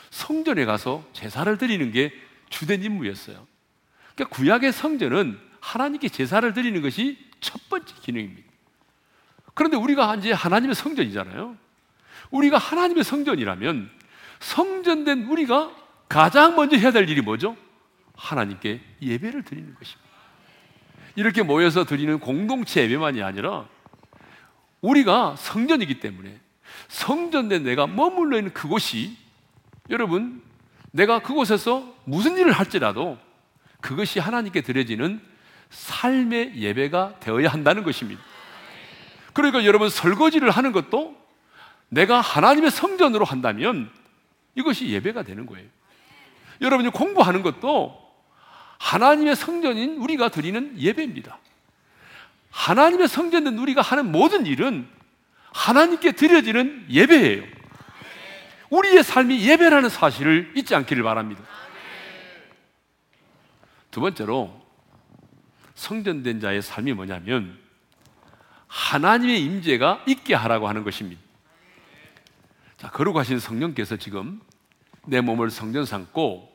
성전에 0.10 0.66
가서 0.66 1.06
제사를 1.14 1.58
드리는 1.58 1.92
게 1.92 2.12
주된 2.50 2.84
임무였어요. 2.84 3.48
그러니까 4.16 4.36
구약의 4.36 4.72
성전은 4.72 5.40
하나님께 5.60 6.10
제사를 6.10 6.52
드리는 6.54 6.82
것이 6.82 7.18
첫 7.40 7.70
번째 7.70 7.94
기능입니다. 8.02 8.50
그런데 9.54 9.78
우리가 9.78 10.16
이제 10.16 10.32
하나님의 10.32 10.76
성전이잖아요. 10.76 11.58
우리가 12.32 12.58
하나님의 12.58 13.04
성전이라면 13.04 13.90
성전된 14.40 15.26
우리가 15.26 15.76
가장 16.10 16.56
먼저 16.56 16.78
해야 16.78 16.92
될 16.92 17.08
일이 17.10 17.22
뭐죠? 17.22 17.56
하나님께 18.16 18.82
예배를 19.02 19.44
드리는 19.44 19.74
것입니다. 19.76 20.11
이렇게 21.16 21.44
모여서 21.44 21.84
드리는 21.84 22.20
공동체 22.20 22.84
예배만이 22.84 23.22
아니라 23.22 23.68
우리가 24.82 25.36
성전이기 25.38 26.00
때문에 26.00 26.40
성전된 26.88 27.64
내가 27.64 27.88
머물러 27.88 28.38
있는 28.38 28.54
그곳이 28.54 29.18
여러분 29.90 30.42
내가 30.92 31.20
그곳에서 31.20 31.94
무슨 32.06 32.38
일을 32.38 32.52
할지라도 32.52 33.18
그것이 33.82 34.20
하나님께 34.20 34.62
드려지는 34.62 35.22
삶의 35.70 36.58
예배가 36.58 37.20
되어야 37.20 37.50
한다는 37.50 37.84
것입니다. 37.84 38.22
그러니까 39.34 39.66
여러분 39.66 39.90
설거지를 39.90 40.50
하는 40.50 40.72
것도 40.72 41.16
내가 41.90 42.22
하나님의 42.22 42.72
성전으로 42.72 43.26
한다면 43.26 43.90
이것이 44.56 44.90
예배가 44.90 45.24
되는 45.24 45.46
거예요. 45.46 45.68
여러분이 46.60 46.90
공부하는 46.90 47.42
것도 47.42 48.01
하나님의 48.82 49.36
성전인 49.36 49.98
우리가 49.98 50.30
드리는 50.30 50.74
예배입니다. 50.78 51.38
하나님의 52.50 53.08
성전된 53.08 53.58
우리가 53.60 53.82
하는 53.82 54.12
모든 54.12 54.48
일은 54.48 54.88
하나님께 55.54 56.14
드려지는 56.14 56.88
예배예요. 56.90 57.44
우리의 58.72 59.04
삶이 59.04 59.48
예배라는 59.48 59.90
사실을 59.90 60.52
잊지 60.56 60.74
않기를 60.74 61.04
바랍니다. 61.04 61.44
두 63.92 64.02
번째로 64.02 64.60
성전된 65.76 66.40
자의 66.40 66.64
삶이 66.64 66.94
뭐냐면 66.94 67.60
하나님의 68.66 69.44
임재가 69.44 70.06
있게 70.08 70.34
하라고 70.34 70.68
하는 70.68 70.84
것입니다. 70.84 71.22
자, 72.78 72.90
걸어가신 72.90 73.40
성령께서 73.40 73.98
지금 73.98 74.42
내 75.06 75.22
몸을 75.22 75.52
성전 75.52 75.86
삼고 75.86 76.50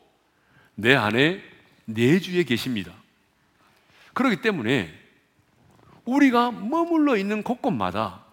내 0.75 0.97
안에 0.97 1.56
내주에 1.87 2.43
계십니다. 2.43 2.93
그렇기 4.13 4.41
때문에 4.43 4.93
우리가 6.05 6.53
머물러 6.53 7.17
있는 7.17 7.43
곳곳마다 7.43 8.25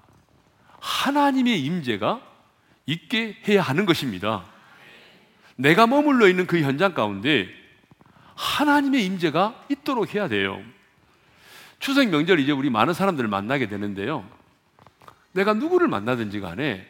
하나님의 0.79 1.63
임재가 1.63 2.21
있게 2.85 3.37
해야 3.47 3.61
하는 3.61 3.85
것입니다. 3.85 4.45
내가 5.55 5.87
머물러 5.87 6.27
있는 6.27 6.45
그 6.45 6.61
현장 6.61 6.93
가운데 6.93 7.47
하나님의 8.35 9.05
임재가 9.05 9.65
있도록 9.69 10.13
해야 10.13 10.27
돼요. 10.27 10.61
추석 11.79 12.07
명절 12.07 12.39
이제 12.39 12.51
우리 12.51 12.69
많은 12.69 12.93
사람들을 12.93 13.29
만나게 13.29 13.67
되는데요. 13.67 14.27
내가 15.31 15.53
누구를 15.53 15.87
만나든지 15.87 16.39
간에 16.39 16.87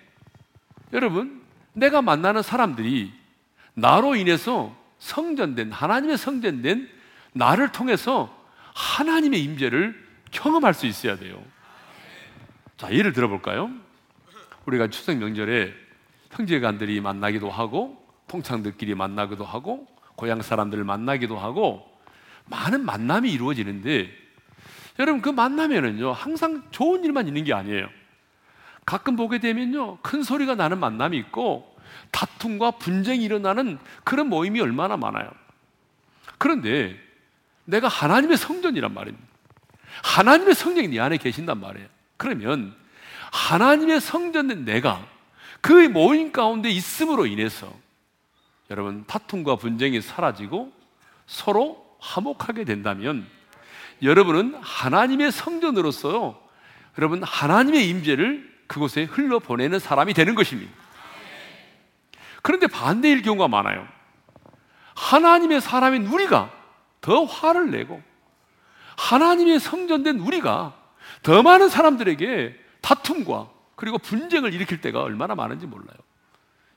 여러분, 0.91 1.41
내가 1.73 2.01
만나는 2.01 2.41
사람들이 2.41 3.11
나로 3.73 4.15
인해서 4.15 4.75
성전된 5.03 5.73
하나님의 5.73 6.17
성전된 6.17 6.89
나를 7.33 7.73
통해서 7.73 8.33
하나님의 8.73 9.43
임재를 9.43 10.01
경험할 10.31 10.73
수 10.73 10.85
있어야 10.85 11.17
돼요. 11.17 11.43
자, 12.77 12.91
예를 12.91 13.11
들어 13.11 13.27
볼까요? 13.27 13.69
우리가 14.65 14.87
추석 14.87 15.17
명절에 15.17 15.73
형제간들이 16.31 17.01
만나기도 17.01 17.49
하고 17.49 18.01
통창들끼리 18.29 18.95
만나기도 18.95 19.43
하고 19.43 19.85
고향 20.15 20.41
사람들을 20.41 20.85
만나기도 20.85 21.37
하고 21.37 21.85
많은 22.45 22.85
만남이 22.85 23.29
이루어지는데 23.29 24.09
여러분 24.99 25.21
그 25.21 25.29
만나면은요 25.29 26.13
항상 26.13 26.63
좋은 26.71 27.03
일만 27.03 27.27
있는 27.27 27.43
게 27.43 27.53
아니에요. 27.53 27.87
가끔 28.85 29.17
보게 29.17 29.39
되면요 29.39 29.97
큰 29.97 30.23
소리가 30.23 30.55
나는 30.55 30.79
만남이 30.79 31.17
있고 31.17 31.72
다툼과 32.11 32.71
분쟁이 32.71 33.23
일어나는 33.23 33.79
그런 34.03 34.27
모임이 34.27 34.59
얼마나 34.61 34.97
많아요. 34.97 35.29
그런데 36.37 36.97
내가 37.65 37.87
하나님의 37.87 38.37
성전이란 38.37 38.93
말입니다. 38.93 39.25
하나님의 40.01 40.55
성령이 40.55 40.87
네 40.89 40.99
안에 40.99 41.17
계신단 41.17 41.59
말이에요. 41.59 41.87
그러면 42.17 42.75
하나님의 43.31 44.01
성전된 44.01 44.65
내가 44.65 45.05
그 45.61 45.71
모임 45.71 46.31
가운데 46.31 46.69
있음으로 46.69 47.25
인해서 47.25 47.73
여러분 48.69 49.05
다툼과 49.05 49.55
분쟁이 49.55 50.01
사라지고 50.01 50.71
서로 51.25 51.97
화목하게 51.99 52.65
된다면 52.65 53.25
여러분은 54.01 54.55
하나님의 54.61 55.31
성전으로서 55.31 56.41
여러분 56.97 57.23
하나님의 57.23 57.87
임재를 57.89 58.51
그곳에 58.67 59.03
흘러 59.03 59.39
보내는 59.39 59.79
사람이 59.79 60.13
되는 60.13 60.35
것입니다. 60.35 60.71
그런데 62.43 62.67
반대일 62.67 63.23
경우가 63.23 63.47
많아요. 63.47 63.87
하나님의 64.95 65.61
사람인 65.61 66.05
우리가 66.05 66.51
더 67.01 67.23
화를 67.23 67.71
내고 67.71 68.01
하나님의 68.97 69.59
성전된 69.59 70.19
우리가 70.19 70.77
더 71.23 71.41
많은 71.41 71.69
사람들에게 71.69 72.55
다툼과 72.81 73.49
그리고 73.75 73.97
분쟁을 73.97 74.53
일으킬 74.53 74.81
때가 74.81 75.01
얼마나 75.01 75.33
많은지 75.33 75.65
몰라요. 75.65 75.97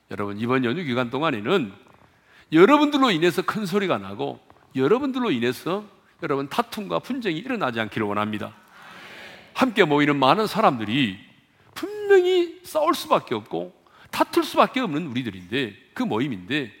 여러분, 0.09 0.39
이번 0.39 0.63
연휴 0.65 0.83
기간 0.83 1.09
동안에는 1.09 1.73
여러분들로 2.53 3.11
인해서 3.11 3.41
큰 3.41 3.65
소리가 3.65 3.97
나고 3.97 4.39
여러분들로 4.75 5.31
인해서 5.31 5.83
여러분 6.23 6.47
다툼과 6.49 6.99
분쟁이 6.99 7.37
일어나지 7.37 7.79
않기를 7.79 8.07
원합니다. 8.07 8.53
함께 9.53 9.83
모이는 9.83 10.17
많은 10.17 10.47
사람들이 10.47 11.19
분명히 11.73 12.61
싸울 12.63 12.95
수밖에 12.95 13.35
없고 13.35 13.75
다툴 14.11 14.43
수밖에 14.43 14.79
없는 14.79 15.07
우리들인데 15.07 15.75
그 15.93 16.03
모임인데 16.03 16.71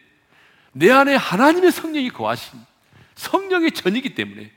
내 0.73 0.91
안에 0.91 1.15
하나님의 1.15 1.71
성령이 1.71 2.09
거하신 2.09 2.59
성령의 3.15 3.71
전이기 3.71 4.15
때문에 4.15 4.51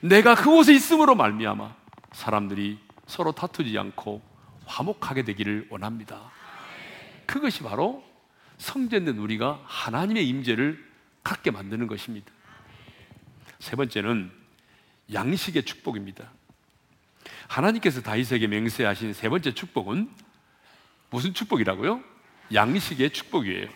내가 0.00 0.34
그곳에 0.34 0.74
있음으로 0.74 1.14
말미암아 1.14 1.74
사람들이 2.12 2.78
서로 3.06 3.32
다투지 3.32 3.78
않고 3.78 4.22
화목하게 4.66 5.24
되기를 5.24 5.68
원합니다. 5.70 6.30
그것이 7.26 7.62
바로 7.62 8.04
성전된 8.58 9.18
우리가 9.18 9.60
하나님의 9.64 10.28
임재를 10.28 10.82
갖게 11.22 11.50
만드는 11.50 11.86
것입니다. 11.86 12.30
세 13.58 13.76
번째는 13.76 14.30
양식의 15.12 15.64
축복입니다. 15.64 16.30
하나님께서 17.48 18.02
다윗에게 18.02 18.46
맹세하신 18.46 19.12
세 19.12 19.28
번째 19.28 19.52
축복은 19.52 20.10
무슨 21.10 21.34
축복이라고요? 21.34 22.02
양식의 22.52 23.10
축복이에요. 23.10 23.68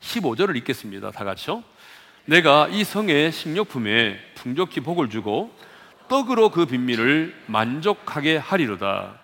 15절을 0.00 0.56
읽겠습니다. 0.56 1.10
다 1.10 1.24
같이요. 1.24 1.62
내가 2.24 2.68
이 2.68 2.84
성의 2.84 3.32
식료품에 3.32 4.18
풍족히 4.34 4.80
복을 4.80 5.10
주고 5.10 5.54
떡으로 6.08 6.50
그 6.50 6.66
빈민을 6.66 7.34
만족하게 7.46 8.36
하리로다. 8.36 9.18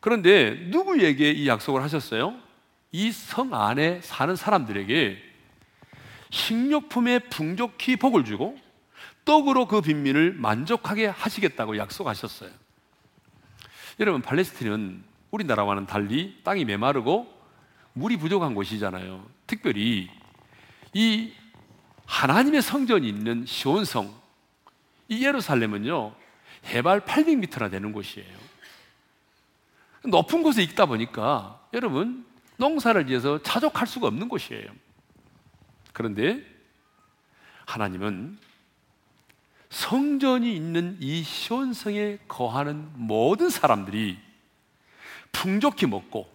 그런데 0.00 0.50
누구에게 0.68 1.30
이 1.30 1.48
약속을 1.48 1.82
하셨어요? 1.82 2.34
이 2.92 3.10
성 3.10 3.54
안에 3.54 4.00
사는 4.02 4.36
사람들에게 4.36 5.18
식료품에 6.30 7.20
풍족히 7.30 7.96
복을 7.96 8.24
주고 8.24 8.56
떡으로 9.24 9.66
그 9.66 9.80
빈민을 9.80 10.34
만족하게 10.34 11.06
하시겠다고 11.06 11.78
약속하셨어요. 11.78 12.50
여러분, 14.00 14.20
팔레스틴은 14.22 15.02
우리나라와는 15.34 15.86
달리 15.86 16.40
땅이 16.44 16.64
메마르고 16.64 17.32
물이 17.94 18.16
부족한 18.18 18.54
곳이잖아요. 18.54 19.26
특별히 19.46 20.08
이 20.92 21.32
하나님의 22.06 22.62
성전이 22.62 23.08
있는 23.08 23.44
시온성, 23.46 24.14
이 25.08 25.24
예루살렘은요, 25.24 26.14
해발 26.66 27.00
800m나 27.00 27.70
되는 27.70 27.92
곳이에요. 27.92 28.44
높은 30.04 30.42
곳에 30.42 30.62
있다 30.62 30.86
보니까 30.86 31.60
여러분, 31.72 32.24
농사를 32.56 33.06
지어서 33.06 33.42
자족할 33.42 33.86
수가 33.86 34.06
없는 34.06 34.28
곳이에요. 34.28 34.66
그런데 35.92 36.44
하나님은 37.66 38.38
성전이 39.70 40.54
있는 40.54 40.96
이 41.00 41.22
시온성에 41.22 42.18
거하는 42.28 42.88
모든 42.94 43.48
사람들이 43.48 44.18
풍족히 45.34 45.86
먹고 45.86 46.32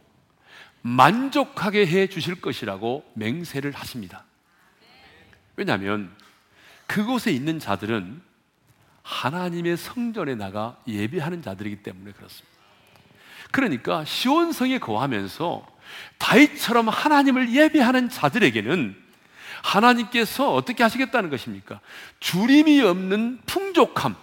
만족하게 0.81 1.87
해 1.87 2.07
주실 2.07 2.39
것이라고 2.39 3.09
맹세를 3.15 3.71
하십니다. 3.71 4.25
왜냐하면 5.55 6.15
그곳에 6.85 7.31
있는 7.31 7.59
자들은 7.59 8.21
하나님의 9.03 9.77
성전에 9.77 10.35
나가 10.35 10.77
예배하는 10.87 11.41
자들이기 11.41 11.83
때문에 11.83 12.11
그렇습니다. 12.11 12.47
그러니까 13.51 14.05
시온성에 14.05 14.77
거하면서 14.77 15.65
다윗처럼 16.19 16.87
하나님을 16.87 17.53
예배하는 17.53 18.09
자들에게는 18.09 18.95
하나님께서 19.63 20.53
어떻게 20.53 20.83
하시겠다는 20.83 21.29
것입니까? 21.29 21.79
주림이 22.19 22.81
없는 22.81 23.39
풍족함, 23.45 24.15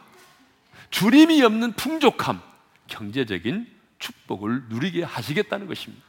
주림이 0.91 1.43
없는 1.43 1.73
풍족함, 1.73 2.41
경제적인 2.87 3.76
축복을 3.99 4.65
누리게 4.69 5.03
하시겠다는 5.03 5.67
것입니다. 5.67 6.05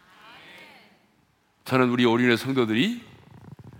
저는 1.65 1.89
우리 1.89 2.05
오륜의 2.05 2.37
성도들이 2.37 3.03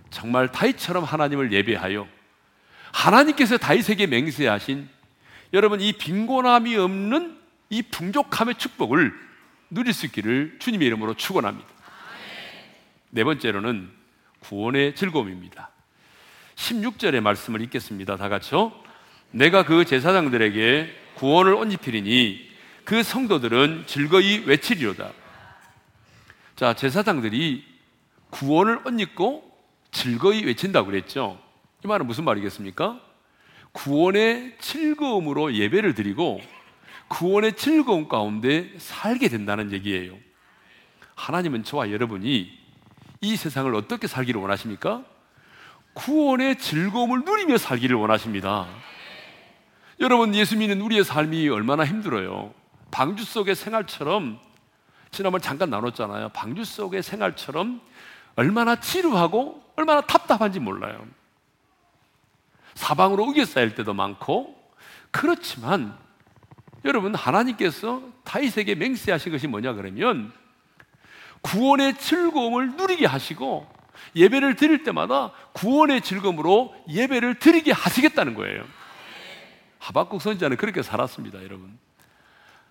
정말 0.10 0.52
다윗처럼 0.52 1.04
하나님을 1.04 1.52
예배하여 1.52 2.08
하나님께서 2.92 3.58
다윗에게 3.58 4.08
맹세하신 4.08 4.90
여러분 5.54 5.80
이 5.82 5.94
빈곤함이 5.94 6.76
없는 6.76 7.38
이 7.70 7.82
풍족함의 7.84 8.56
축복을 8.56 9.14
누릴 9.70 9.94
수 9.94 10.06
있기를 10.06 10.58
주님의 10.60 10.88
이름으로 10.88 11.14
축원합니다. 11.14 11.68
네 13.10 13.24
번째로는 13.24 13.90
구원의 14.40 14.96
즐거움입니다. 14.96 15.70
16절의 16.56 17.22
말씀을 17.22 17.62
읽겠습니다. 17.62 18.18
다 18.18 18.30
같이요. 18.30 18.74
내가 19.32 19.64
그 19.64 19.86
제사장들에게 19.86 20.94
구원을 21.16 21.54
온 21.54 21.72
입히리니 21.72 22.47
그 22.88 23.04
성도들은 23.04 23.84
즐거이 23.86 24.46
외치리로다. 24.46 25.12
자, 26.56 26.74
제사장들이 26.74 27.66
구원을 28.30 28.80
옷 28.88 29.02
입고 29.02 29.44
즐거이 29.92 30.46
외친다고 30.46 30.86
그랬죠. 30.88 31.38
이 31.84 31.88
말은 31.88 32.08
무슨 32.08 32.24
말이겠습니까? 32.24 33.02
구원의 33.74 34.56
즐거움으로 34.62 35.54
예배를 35.54 35.96
드리고 35.96 36.40
구원의 37.10 37.58
즐거움 37.58 38.08
가운데 38.08 38.72
살게 38.78 39.28
된다는 39.28 39.74
얘기예요. 39.74 40.14
하나님은 41.16 41.66
저와 41.66 41.92
여러분이 41.92 42.58
이 43.20 43.36
세상을 43.36 43.76
어떻게 43.76 44.08
살기를 44.08 44.40
원하십니까? 44.40 45.04
구원의 45.94 46.58
즐거움을 46.58 47.26
누리며 47.26 47.58
살기를 47.58 47.98
원하십니다. 47.98 48.66
여러분 50.00 50.34
예수 50.36 50.56
믿는 50.56 50.80
우리의 50.80 51.04
삶이 51.04 51.50
얼마나 51.50 51.84
힘들어요. 51.84 52.54
방주 52.92 53.24
속의 53.24 53.56
생활처럼 53.56 54.40
지난번 55.12 55.42
잠깐 55.42 55.70
나눴잖아요. 55.70 56.30
방주 56.30 56.64
속의 56.64 57.04
생활처럼 57.04 57.82
얼마나 58.36 58.80
지루하고 58.80 59.64
얼마나 59.76 60.02
답답한지 60.02 60.60
몰라요. 60.60 61.06
사방으로 62.76 63.24
우겨 63.26 63.46
쌓일 63.46 63.74
때도 63.76 63.94
많고 63.94 64.56
그렇지만 65.12 65.98
여러분 66.86 67.16
하나님께서 67.16 68.02
다윗에게 68.24 68.76
맹세하신 68.76 69.32
것이 69.32 69.48
뭐냐 69.48 69.74
그러면 69.74 70.32
구원의 71.42 71.98
즐거움을 71.98 72.76
누리게 72.76 73.06
하시고 73.06 73.68
예배를 74.16 74.56
드릴 74.56 74.84
때마다 74.84 75.32
구원의 75.54 76.02
즐거움으로 76.02 76.76
예배를 76.90 77.40
드리게 77.40 77.72
하시겠다는 77.72 78.36
거예요. 78.36 78.64
하박국 79.80 80.22
선지자는 80.22 80.58
그렇게 80.58 80.82
살았습니다, 80.82 81.44
여러분. 81.44 81.78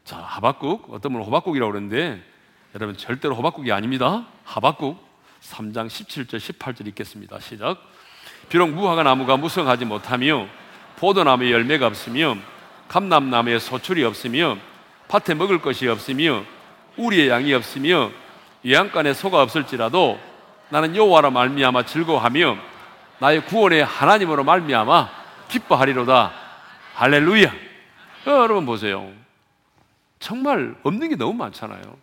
자, 0.07 0.19
하박국 0.19 0.87
어떤 0.93 1.11
분은 1.13 1.27
호박국이라고 1.27 1.73
그러는데 1.73 2.23
여러분 2.77 2.97
절대로 2.97 3.35
호박국이 3.35 3.73
아닙니다. 3.73 4.25
하박국 4.45 5.05
3장 5.43 5.89
17절 5.89 6.37
18절 6.37 6.87
읽겠습니다. 6.87 7.41
시작. 7.41 7.83
비록 8.49 8.71
무화과 8.71 9.03
나무가 9.03 9.37
무성하지 9.37 9.85
못하며 9.85 10.47
포도나무에 11.01 11.51
열매가 11.51 11.89
없으며 11.89 12.37
감람나무에 12.87 13.59
소출이 13.59 14.05
없으며 14.05 14.59
밭에 15.09 15.35
먹을 15.35 15.61
것이 15.61 15.89
없으며 15.89 16.45
우리의 16.97 17.29
양이 17.29 17.53
없으며 17.53 18.13
예양간에 18.65 19.13
소가 19.13 19.43
없을지라도 19.43 20.21
나는 20.69 20.95
여호와로 20.95 21.33
말미암아 21.33 21.85
즐거워하며 21.85 22.57
나의 23.19 23.45
구원의 23.47 23.85
하나님으로 23.85 24.45
말미암아 24.45 25.11
기뻐하리로다. 25.49 26.33
할렐루야. 26.95 27.49
어, 27.49 28.31
여러분 28.31 28.67
보세요. 28.67 29.26
정말 30.19 30.77
없는 30.83 31.09
게 31.11 31.17
너무 31.17 31.35
많잖아요. 31.35 31.99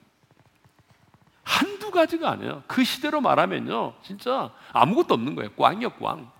한두 1.44 1.92
가지가 1.92 2.32
아니에요. 2.32 2.64
그 2.68 2.84
시대로 2.84 3.22
말하면요. 3.22 3.96
진짜 4.04 4.54
아무것도 4.72 5.14
없는 5.14 5.36
거예요. 5.36 5.52
꽝이요, 5.52 5.92
꽝. 5.92 6.32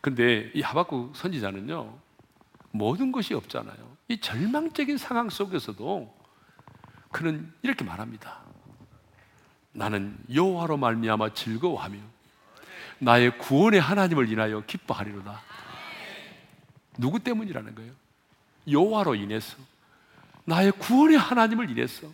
근데 0.00 0.50
이 0.54 0.60
하박국 0.60 1.16
선지자는요. 1.16 1.98
모든 2.70 3.12
것이 3.12 3.34
없잖아요. 3.34 3.76
이 4.08 4.20
절망적인 4.20 4.96
상황 4.98 5.28
속에서도 5.28 6.14
그는 7.10 7.52
이렇게 7.62 7.84
말합니다. 7.84 8.40
나는 9.72 10.18
여호와로 10.32 10.76
말미암아 10.76 11.34
즐거워하며 11.34 11.98
나의 13.00 13.38
구원의 13.38 13.80
하나님을 13.80 14.30
인하여 14.30 14.60
기뻐하리로다. 14.66 15.40
누구 16.98 17.20
때문이라는 17.20 17.74
거예요? 17.74 17.92
여호와로 18.70 19.14
인해서 19.14 19.56
나의 20.48 20.72
구원의 20.72 21.18
하나님을 21.18 21.70
인해서 21.70 22.10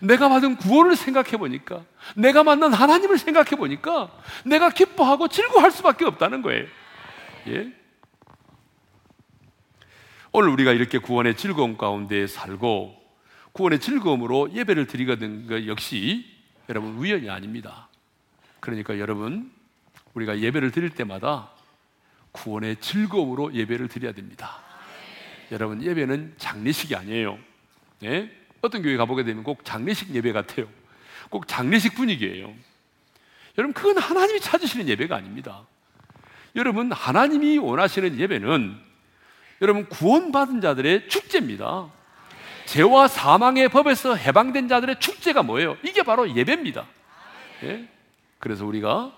내가 0.00 0.28
받은 0.30 0.56
구원을 0.56 0.96
생각해 0.96 1.32
보니까 1.32 1.84
내가 2.16 2.42
만난 2.42 2.72
하나님을 2.72 3.18
생각해 3.18 3.50
보니까 3.50 4.10
내가 4.44 4.70
기뻐하고 4.70 5.28
즐거워할 5.28 5.70
수밖에 5.70 6.06
없다는 6.06 6.40
거예요. 6.40 6.66
예? 7.48 7.72
오늘 10.32 10.48
우리가 10.50 10.72
이렇게 10.72 10.98
구원의 10.98 11.36
즐거움 11.36 11.76
가운데 11.76 12.26
살고 12.26 12.96
구원의 13.52 13.80
즐거움으로 13.80 14.52
예배를 14.54 14.86
드리거든 14.86 15.46
것 15.46 15.66
역시 15.66 16.24
여러분 16.70 16.92
우연이 16.92 17.28
아닙니다. 17.28 17.88
그러니까 18.60 18.98
여러분 18.98 19.52
우리가 20.14 20.38
예배를 20.38 20.70
드릴 20.70 20.90
때마다 20.90 21.50
구원의 22.32 22.76
즐거움으로 22.80 23.52
예배를 23.52 23.88
드려야 23.88 24.12
됩니다. 24.12 24.58
여러분 25.50 25.82
예배는 25.82 26.34
장례식이 26.38 26.94
아니에요. 26.94 27.47
네? 28.00 28.30
어떤 28.60 28.82
교회 28.82 28.96
가보게 28.96 29.24
되면 29.24 29.44
꼭 29.44 29.64
장례식 29.64 30.14
예배 30.14 30.32
같아요. 30.32 30.68
꼭 31.30 31.46
장례식 31.46 31.94
분위기예요. 31.94 32.52
여러분 33.56 33.72
그건 33.72 33.98
하나님이 33.98 34.40
찾으시는 34.40 34.88
예배가 34.88 35.16
아닙니다. 35.16 35.66
여러분 36.56 36.92
하나님이 36.92 37.58
원하시는 37.58 38.18
예배는 38.18 38.78
여러분 39.60 39.88
구원받은 39.88 40.60
자들의 40.60 41.08
축제입니다. 41.08 41.90
죄와 42.66 43.08
사망의 43.08 43.68
법에서 43.70 44.14
해방된 44.14 44.68
자들의 44.68 45.00
축제가 45.00 45.42
뭐예요? 45.42 45.76
이게 45.82 46.02
바로 46.02 46.34
예배입니다. 46.34 46.86
예? 47.64 47.88
그래서 48.38 48.66
우리가 48.66 49.12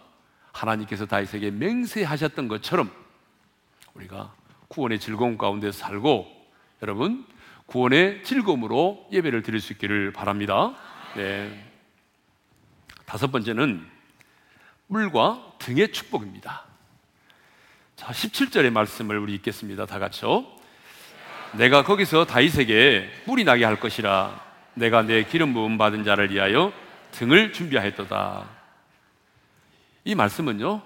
하나님께서 0.52 1.06
다윗에게 1.06 1.50
맹세하셨던 1.50 2.48
것처럼 2.48 2.90
우리가 3.94 4.32
구원의 4.68 5.00
즐거움 5.00 5.36
가운데 5.36 5.72
살고 5.72 6.26
여러분 6.82 7.26
구원의 7.70 8.24
즐거움으로 8.24 9.06
예배를 9.12 9.42
드릴 9.42 9.60
수 9.60 9.72
있기를 9.72 10.12
바랍니다. 10.12 10.74
네. 11.14 11.66
다섯 13.06 13.30
번째는 13.30 13.86
물과 14.88 15.54
등의 15.60 15.92
축복입니다. 15.92 16.64
자, 17.94 18.12
17절의 18.12 18.70
말씀을 18.70 19.18
우리 19.18 19.34
읽겠습니다. 19.34 19.86
다 19.86 20.00
같이요. 20.00 20.46
내가 21.52 21.84
거기서 21.84 22.24
다윗에게 22.24 23.08
뿔이 23.26 23.44
나게 23.44 23.64
할 23.64 23.78
것이라 23.78 24.44
내가 24.74 25.02
내 25.02 25.22
기름 25.22 25.54
부음 25.54 25.78
받은 25.78 26.02
자를 26.02 26.32
위하여 26.32 26.72
등을 27.12 27.52
준비하였도다. 27.52 28.48
이 30.06 30.14
말씀은요. 30.16 30.82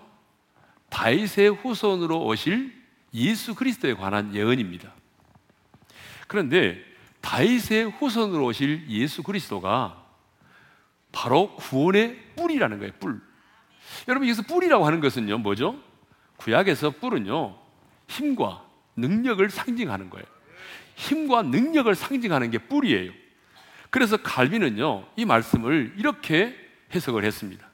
다윗의 0.91 1.49
후손으로 1.49 2.27
오실 2.27 2.75
예수 3.15 3.55
그리스도에 3.55 3.95
관한 3.95 4.35
예언입니다. 4.35 4.93
그런데 6.35 6.85
다윗의 7.21 7.93
후손으로 7.93 8.47
오실 8.47 8.87
예수 8.89 9.23
그리스도가 9.23 10.05
바로 11.13 11.55
구원의 11.55 12.35
뿔이라는 12.35 12.79
거예요. 12.81 12.93
뿔. 12.99 13.23
여러분 14.09 14.29
여기서 14.29 14.43
뿔이라고 14.43 14.85
하는 14.85 14.99
것은요. 14.99 15.39
뭐죠? 15.39 15.81
구약에서 16.39 16.91
뿔은요. 16.91 17.57
힘과 18.09 18.67
능력을 18.97 19.49
상징하는 19.49 20.11
거예요. 20.11 20.27
힘과 20.97 21.43
능력을 21.43 21.95
상징하는 21.95 22.51
게 22.51 22.59
뿔이에요. 22.59 23.13
그래서 23.91 24.17
갈비는요, 24.17 25.07
이 25.15 25.25
말씀을 25.25 25.95
이렇게 25.97 26.57
해석을 26.93 27.25
했습니다. 27.25 27.65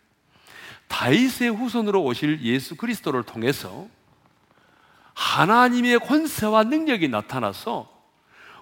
다윗의 0.88 1.48
후손으로 1.56 2.04
오실 2.04 2.42
예수 2.42 2.76
그리스도를 2.76 3.22
통해서 3.22 3.88
하나님의 5.14 6.00
권세와 6.00 6.64
능력이 6.64 7.08
나타나서 7.08 7.99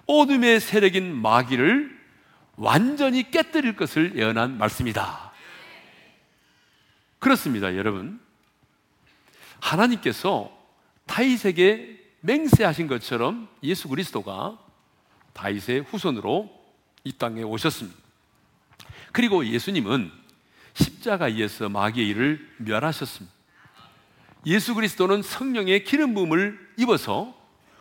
어둠의 0.09 0.59
세력인 0.59 1.15
마귀를 1.15 1.97
완전히 2.57 3.31
깨뜨릴 3.31 3.77
것을 3.77 4.17
예언한 4.17 4.59
말씀이다. 4.59 5.33
그렇습니다, 7.19 7.77
여러분. 7.77 8.19
하나님께서 9.61 10.51
다윗에게 11.07 11.99
맹세하신 12.21 12.89
것처럼 12.89 13.49
예수 13.63 13.89
그리스도가 13.89 14.59
다윗의 15.35 15.83
후손으로 15.83 16.51
이 17.05 17.13
땅에 17.13 17.43
오셨습니다. 17.43 17.97
그리고 19.13 19.47
예수님은 19.47 20.11
십자가에서 20.75 21.69
마귀의 21.69 22.09
일을 22.09 22.49
멸하셨습니다. 22.59 23.37
예수 24.47 24.75
그리스도는 24.75 25.23
성령의 25.23 25.85
기름 25.85 26.15
부음을 26.15 26.59
입어서 26.79 27.35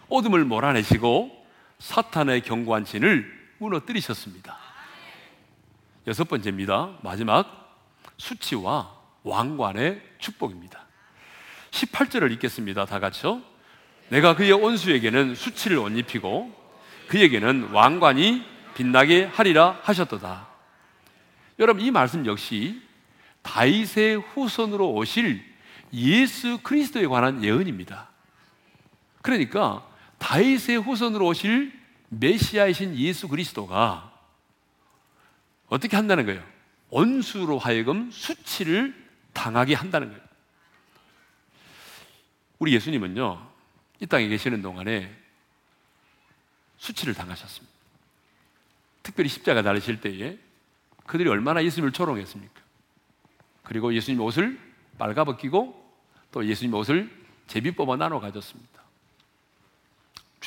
어둠을 0.10 0.46
몰아내시고 0.46 1.37
사탄의 1.80 2.42
견고한 2.42 2.86
진을 2.86 3.26
무너뜨리셨습니다. 3.60 4.58
여섯 6.08 6.28
번째입니다. 6.28 6.98
마지막 7.04 7.86
수치와 8.18 8.96
왕관의 9.24 10.02
축복입니다. 10.20 10.86
18절을 11.72 12.32
읽겠습니다. 12.34 12.86
다 12.86 13.00
같이요. 13.00 13.42
내가 14.10 14.36
그의 14.36 14.54
온수에게는 14.54 15.36
수치를 15.36 15.78
옷 15.78 15.90
입히고 15.90 16.56
그에게는 17.10 17.72
왕관이 17.72 18.44
빛나게 18.76 19.26
하리라 19.26 19.80
하셨도다. 19.84 20.48
여러분 21.60 21.84
이 21.84 21.92
말씀 21.92 22.26
역시 22.26 22.82
다윗의 23.42 24.18
후손으로 24.18 24.94
오실 24.94 25.44
예수 25.94 26.60
그리스도에 26.60 27.08
관한 27.08 27.44
예언입니다. 27.44 28.10
그러니까 29.22 29.86
다윗의 30.18 30.82
후손으로 30.82 31.28
오실 31.28 31.78
메시아이신 32.10 32.96
예수 32.98 33.28
그리스도가 33.28 34.14
어떻게 35.68 35.96
한다는 35.96 36.26
거예요? 36.26 36.44
원수로 36.90 37.60
하여금 37.60 38.10
수치를 38.12 38.96
당하게 39.34 39.74
한다는 39.74 40.10
거예요. 40.10 40.22
우리 42.60 42.74
예수님은요, 42.74 43.48
이 44.00 44.06
땅에 44.08 44.28
계시는 44.28 44.62
동안에 44.62 45.16
수치를 46.78 47.14
당하셨습니다. 47.14 47.76
특별히 49.04 49.30
십자가 49.30 49.62
달리실 49.62 50.02
때에 50.02 50.38
그들이 51.06 51.30
얼마나 51.30 51.64
예수님을 51.64 51.92
조롱했습니까? 51.92 52.62
그리고 53.64 53.94
예수님 53.94 54.22
옷을 54.22 54.60
빨가벗기고 54.98 55.88
또 56.32 56.46
예수님 56.46 56.74
옷을 56.74 57.10
제비 57.48 57.72
뽑아 57.72 57.96
나눠 57.96 58.20
가졌습니다. 58.20 58.77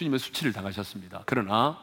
주님은 0.01 0.19
수치를 0.19 0.55
당하셨습니다. 0.55 1.25
그러나 1.27 1.79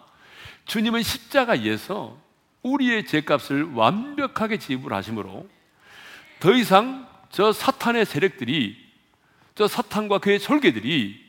주님은 0.66 1.04
십자가에서 1.04 2.18
우리의 2.64 3.06
죄값을 3.06 3.74
완벽하게 3.74 4.58
지불하심으로 4.58 5.48
더 6.40 6.54
이상 6.54 7.08
저 7.30 7.54
사탄의 7.54 8.08
세력들이 8.08 8.76
저 9.54 9.68
사탄과 9.68 10.18
그의 10.18 10.40
절개들이 10.40 11.28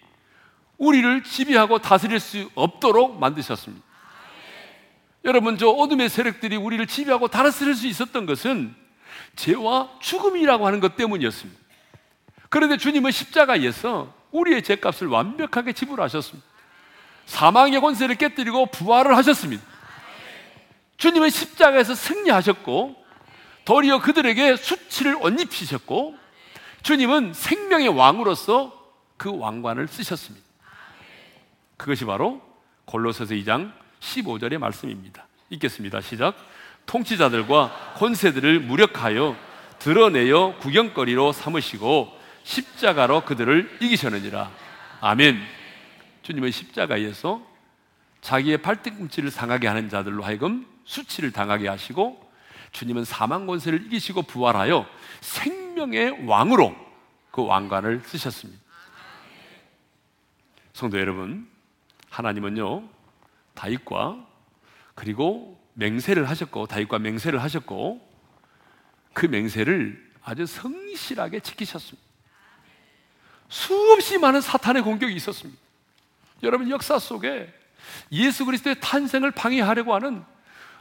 우리를 0.79 1.23
지배하고 1.25 1.81
다스릴 1.81 2.21
수 2.21 2.51
없도록 2.55 3.19
만드셨습니다. 3.19 3.85
여러분, 5.27 5.59
저 5.59 5.69
어둠의 5.69 6.09
세력들이 6.09 6.57
우리를 6.57 6.87
지배하고 6.87 7.29
다스릴 7.29 7.75
수 7.75 7.87
있었던 7.87 8.25
것은 8.25 8.75
죄와 9.37 9.99
죽음이라고 10.01 10.67
하는 10.67 10.81
것 10.81 10.97
때문이었습니다. 10.97 11.61
그런데 12.49 12.79
주님은 12.79 13.11
십자가에서 13.11 14.15
우리의 14.31 14.63
죄값을 14.63 15.09
완벽하게 15.09 15.75
지불하셨습니다. 15.75 16.48
사망의 17.29 17.81
권세를 17.81 18.17
깨뜨리고 18.17 18.67
부활을 18.67 19.17
하셨습니다. 19.17 19.63
주님은 20.97 21.31
십자가에서 21.31 21.95
승리하셨고 21.95 22.97
도리어 23.65 24.01
그들에게 24.01 24.57
수치를 24.57 25.17
옷 25.21 25.39
입히셨고 25.39 26.17
주님은 26.83 27.35
생명의 27.35 27.89
왕으로서 27.89 28.73
그 29.17 29.37
왕관을 29.37 29.89
쓰셨습니다. 29.89 30.45
그것이 31.77 32.05
바로 32.05 32.41
골로새서 32.87 33.35
2장 33.35 33.73
15절의 34.01 34.59
말씀입니다. 34.59 35.27
읽겠습니다. 35.51 36.01
시작. 36.01 36.35
통치자들과 36.87 37.95
권세들을 37.99 38.61
무력하여 38.61 39.37
드러내어 39.79 40.57
구경거리로 40.61 41.33
삼으시고 41.33 42.19
십자가로 42.43 43.25
그들을 43.27 43.79
이기셨느니라. 43.83 44.51
아멘. 45.01 45.58
주님은 46.29 46.51
십자가에서 46.51 47.41
자기의 48.21 48.59
발등꿈치를 48.59 49.31
상하게 49.31 49.67
하는 49.67 49.89
자들로 49.89 50.23
하여금 50.23 50.67
수치를 50.85 51.33
당하게 51.33 51.69
하시고 51.69 52.31
주님은 52.73 53.07
사망 53.07 53.47
권세를 53.47 53.87
이기시고 53.87 54.25
부활하여 54.25 54.87
생명의 55.23 56.27
왕으로 56.27 56.77
그 57.31 57.47
왕관을 57.47 58.03
쓰셨습니다. 58.05 58.63
성도 60.75 61.01
여러분, 61.01 61.49
하나님은요 62.11 62.87
다윗과 63.55 64.27
그리고 64.95 65.59
맹세를 65.73 66.29
하셨고 66.29 66.67
다윗과 66.67 66.99
맹세를 66.99 67.43
하셨고 67.43 68.07
그 69.15 69.25
맹세를 69.25 70.13
아주 70.23 70.45
성실하게 70.45 71.41
지키셨습니다. 71.41 72.07
수없이 73.49 74.19
많은 74.19 74.43
사탄의 74.43 74.83
공격이 74.83 75.15
있었습니다. 75.15 75.68
여러분 76.43 76.71
역사 76.71 76.99
속에 76.99 77.53
예수 78.13 78.45
그리스도의 78.45 78.77
탄생을 78.81 79.31
방해하려고 79.31 79.95
하는 79.95 80.25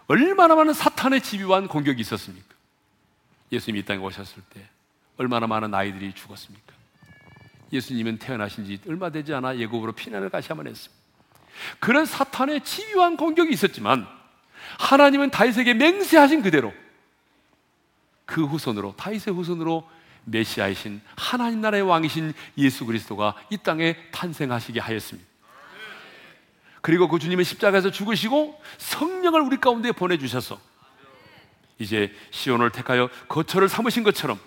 얼마나 0.07 0.55
많은 0.55 0.73
사탄의 0.73 1.21
집요한 1.21 1.67
공격이 1.67 1.99
있었습니까? 2.01 2.47
예수님이 3.51 3.79
이 3.79 3.85
땅에 3.85 3.99
오셨을 3.99 4.43
때 4.49 4.67
얼마나 5.17 5.47
많은 5.47 5.73
아이들이 5.73 6.13
죽었습니까? 6.13 6.73
예수님은 7.71 8.19
태어나신 8.19 8.65
지 8.65 8.79
얼마 8.87 9.09
되지 9.09 9.33
않아 9.33 9.57
예고으로 9.57 9.91
피난을 9.93 10.29
가셔야만 10.29 10.67
했습니다. 10.67 10.95
그런 11.79 12.05
사탄의 12.05 12.63
집요한 12.63 13.17
공격이 13.17 13.51
있었지만 13.51 14.07
하나님은 14.79 15.31
다윗에게 15.31 15.73
맹세하신 15.73 16.43
그대로 16.43 16.73
그 18.25 18.45
후손으로 18.45 18.95
다윗의 18.95 19.33
후손으로 19.33 19.89
메시아이신 20.25 21.01
하나님 21.15 21.61
나라의 21.61 21.83
왕이신 21.83 22.33
예수 22.57 22.85
그리스도가 22.85 23.35
이 23.49 23.57
땅에 23.57 23.95
탄생하시게 24.11 24.79
하였습니다. 24.79 25.26
그리고 26.87 27.09
그 27.09 27.19
주님의 27.19 27.43
십자가에서 27.43 27.91
죽으시고 27.91 28.61
성령을 28.77 29.41
우리 29.41 29.57
가운데 29.57 29.91
보내주셔서 29.91 30.57
이제 31.79 32.13
시온을 32.31 32.71
택하여 32.71 33.09
거처를 33.27 33.67
삼으신 33.67 34.03
것처럼 34.03 34.39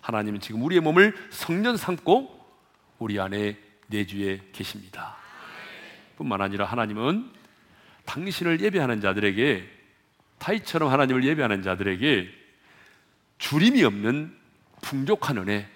하나님은 0.00 0.38
지금 0.38 0.62
우리의 0.62 0.82
몸을 0.82 1.16
성년 1.30 1.76
삼고 1.76 2.48
우리 3.00 3.18
안에 3.18 3.58
내주에 3.88 4.40
계십니다. 4.52 5.16
뿐만 6.16 6.40
아니라 6.40 6.64
하나님은 6.66 7.28
당신을 8.04 8.60
예배하는 8.60 9.00
자들에게 9.00 9.68
타이처럼 10.38 10.92
하나님을 10.92 11.24
예배하는 11.24 11.62
자들에게 11.62 12.28
주림이 13.38 13.82
없는 13.82 14.38
풍족한 14.80 15.38
은혜, 15.38 15.68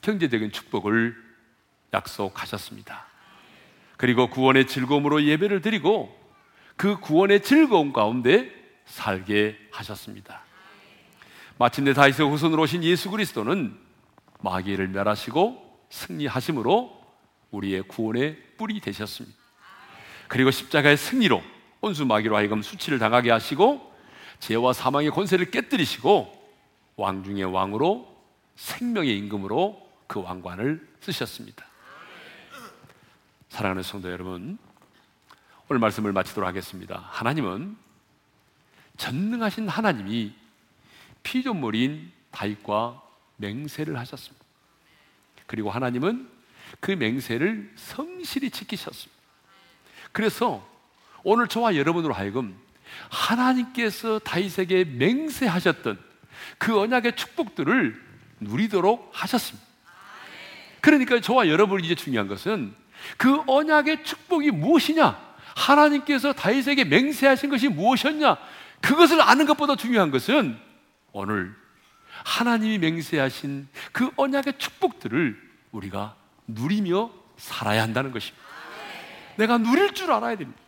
경제적인 0.00 0.52
축복을 0.52 1.20
약속하셨습니다. 1.92 3.15
그리고 3.96 4.28
구원의 4.28 4.66
즐거움으로 4.66 5.22
예배를 5.22 5.60
드리고 5.62 6.14
그 6.76 6.98
구원의 7.00 7.42
즐거움 7.42 7.92
가운데 7.92 8.50
살게 8.84 9.56
하셨습니다. 9.70 10.42
마침내 11.58 11.94
다윗의 11.94 12.28
후손으로 12.28 12.62
오신 12.62 12.84
예수 12.84 13.10
그리스도는 13.10 13.76
마귀를 14.40 14.88
멸하시고 14.88 15.86
승리하심으로 15.88 17.00
우리의 17.50 17.82
구원의 17.82 18.36
뿔이 18.58 18.80
되셨습니다. 18.80 19.36
그리고 20.28 20.50
십자가의 20.50 20.96
승리로 20.96 21.42
온수 21.80 22.04
마귀로 22.04 22.36
하여금 22.36 22.62
수치를 22.62 22.98
당하게 22.98 23.30
하시고 23.30 23.94
죄와 24.40 24.72
사망의 24.72 25.10
권세를 25.10 25.50
깨뜨리시고 25.50 26.32
왕 26.96 27.24
중의 27.24 27.44
왕으로 27.44 28.14
생명의 28.56 29.16
임금으로 29.18 29.80
그 30.06 30.22
왕관을 30.22 30.86
쓰셨습니다. 31.00 31.64
사랑하는 33.48 33.82
성도 33.82 34.10
여러분, 34.10 34.58
오늘 35.68 35.80
말씀을 35.80 36.12
마치도록 36.12 36.46
하겠습니다. 36.46 37.08
하나님은 37.10 37.76
전능하신 38.96 39.68
하나님이 39.68 40.34
피조물인 41.22 42.12
다윗과 42.30 43.02
맹세를 43.36 43.98
하셨습니다. 43.98 44.44
그리고 45.46 45.70
하나님은 45.70 46.28
그 46.80 46.92
맹세를 46.92 47.72
성실히 47.76 48.50
지키셨습니다. 48.50 49.22
그래서 50.12 50.66
오늘 51.22 51.48
저와 51.48 51.76
여러분으로 51.76 52.14
하여금 52.14 52.56
하나님께서 53.10 54.18
다윗에게 54.20 54.84
맹세하셨던 54.84 55.98
그 56.58 56.78
언약의 56.78 57.16
축복들을 57.16 58.02
누리도록 58.40 59.10
하셨습니다. 59.12 59.66
그러니까 60.80 61.20
저와 61.20 61.48
여러분이 61.48 61.84
이제 61.84 61.94
중요한 61.94 62.28
것은 62.28 62.74
그 63.16 63.42
언약의 63.46 64.04
축복이 64.04 64.50
무엇이냐? 64.50 65.26
하나님께서 65.56 66.32
다윗에게 66.32 66.84
맹세하신 66.84 67.50
것이 67.50 67.68
무엇이었냐? 67.68 68.36
그것을 68.80 69.20
아는 69.20 69.46
것보다 69.46 69.76
중요한 69.76 70.10
것은 70.10 70.58
오늘 71.12 71.54
하나님이 72.24 72.78
맹세하신 72.78 73.68
그 73.92 74.10
언약의 74.16 74.58
축복들을 74.58 75.40
우리가 75.72 76.14
누리며 76.46 77.10
살아야 77.36 77.82
한다는 77.82 78.12
것입니다. 78.12 78.44
내가 79.36 79.58
누릴 79.58 79.92
줄 79.94 80.12
알아야 80.12 80.36
됩니다. 80.36 80.60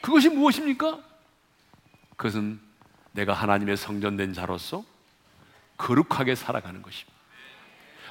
그것이 0.00 0.28
무엇입니까? 0.28 0.98
그것은 2.16 2.60
내가 3.12 3.32
하나님의 3.32 3.76
성전된 3.76 4.34
자로서 4.34 4.84
거룩하게 5.76 6.34
살아가는 6.34 6.82
것입니다. 6.82 7.09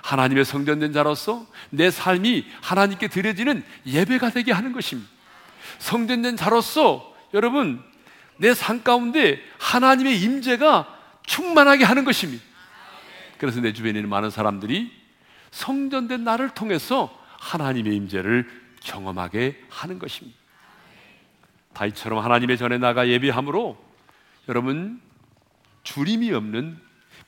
하나님의 0.04 0.46
성전된 0.46 0.94
자로서 0.94 1.46
내 1.70 1.92
삶이 1.92 2.46
하나님께 2.62 3.08
드려지는 3.08 3.64
예배가 3.86 4.32
되게 4.32 4.52
하는 4.52 4.72
것입니다. 4.74 5.10
성전된 5.80 6.38
자로서 6.38 7.14
여러분 7.34 7.84
내 8.38 8.54
삶 8.54 8.84
가운데 8.84 9.42
하나님의 9.60 10.22
임재가 10.22 10.98
충만하게 11.26 11.84
하는 11.84 12.06
것입니다. 12.06 12.44
그래서 13.38 13.62
내 13.62 13.74
주변에 13.74 14.00
있는 14.00 14.10
많은 14.10 14.30
사람들이 14.30 14.92
성전된 15.52 16.24
나를 16.24 16.50
통해서 16.50 17.16
하나님의 17.40 17.96
임재를 17.96 18.50
경험하게 18.82 19.62
하는 19.70 20.00
것입니다. 20.00 20.38
다윗처럼 21.74 22.24
하나님의 22.24 22.58
전에 22.58 22.78
나가 22.78 23.08
예비함으로 23.08 23.78
여러분 24.48 25.02
주림이 25.84 26.32
없는 26.32 26.80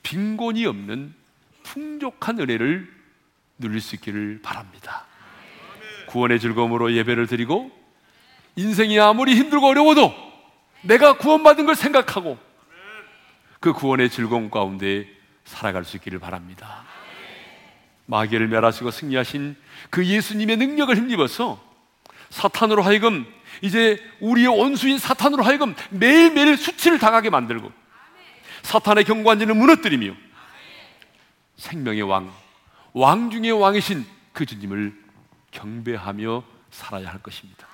빈곤이 0.02 0.66
없는 0.66 1.14
풍족한 1.64 2.40
은혜를 2.40 2.88
누릴 3.58 3.80
수 3.80 3.94
있기를 3.94 4.40
바랍니다. 4.42 5.06
구원의 6.06 6.40
즐거움으로 6.40 6.92
예배를 6.92 7.26
드리고 7.26 7.70
인생이 8.56 8.98
아무리 9.00 9.34
힘들고 9.34 9.66
어려워도 9.66 10.12
내가 10.82 11.16
구원받은 11.16 11.64
걸 11.66 11.74
생각하고 11.74 12.38
그 13.60 13.72
구원의 13.72 14.10
즐거움 14.10 14.50
가운데 14.50 15.08
살아갈 15.44 15.84
수 15.84 15.96
있기를 15.96 16.18
바랍니다. 16.18 16.84
마귀를 18.06 18.48
멸하시고 18.48 18.90
승리하신 18.90 19.56
그 19.90 20.04
예수님의 20.04 20.56
능력을 20.56 20.94
힘입어서 20.96 21.62
사탄으로 22.30 22.82
하여금 22.82 23.26
이제 23.60 24.02
우리의 24.20 24.48
원수인 24.48 24.98
사탄으로 24.98 25.44
하여금 25.44 25.74
매일매일 25.90 26.56
수치를 26.56 26.98
당하게 26.98 27.30
만들고 27.30 27.70
사탄의 28.62 29.04
경관지는 29.04 29.56
무너뜨리며 29.56 30.14
생명의 31.62 32.02
왕, 32.02 32.28
왕 32.92 33.30
중의 33.30 33.52
왕이신 33.52 34.04
그 34.32 34.44
주님을 34.44 35.00
경배하며 35.52 36.42
살아야 36.72 37.08
할 37.08 37.22
것입니다. 37.22 37.68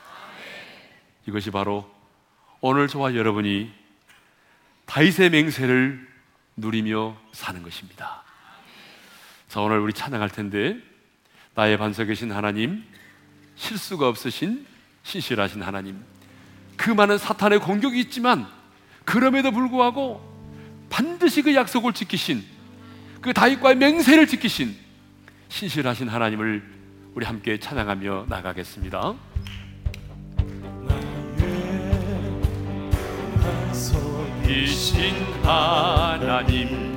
이것이 1.27 1.51
바로 1.51 1.91
오늘 2.61 2.87
저와 2.87 3.15
여러분이 3.15 3.73
다윗의 4.85 5.31
맹세를 5.31 6.07
누리며 6.57 7.17
사는 7.33 7.63
것입니다. 7.63 8.25
자, 9.49 9.63
오늘 9.63 9.79
우리 9.79 9.95
찬양할 9.95 10.29
텐데 10.29 10.77
나의 11.55 11.79
반석이신 11.79 12.31
하나님, 12.31 12.85
실수가 13.57 14.07
없으신 14.07 14.67
신실하신 15.03 15.63
하나님, 15.63 16.05
그 16.77 16.91
많은 16.91 17.17
사탄의 17.17 17.61
공격이 17.61 17.99
있지만 18.01 18.47
그럼에도 19.07 19.51
불구하고 19.51 20.21
반드시 20.91 21.41
그 21.41 21.55
약속을 21.55 21.95
지키신 21.95 22.58
그 23.21 23.33
다윗과의 23.33 23.77
맹세를 23.77 24.27
지키신 24.27 24.77
신실하신 25.49 26.09
하나님을 26.09 26.63
우리 27.15 27.27
함께 27.27 27.59
찬양하며 27.59 28.27
나가겠습니다. 28.29 29.15
이신 34.49 35.15
하나님 35.43 36.97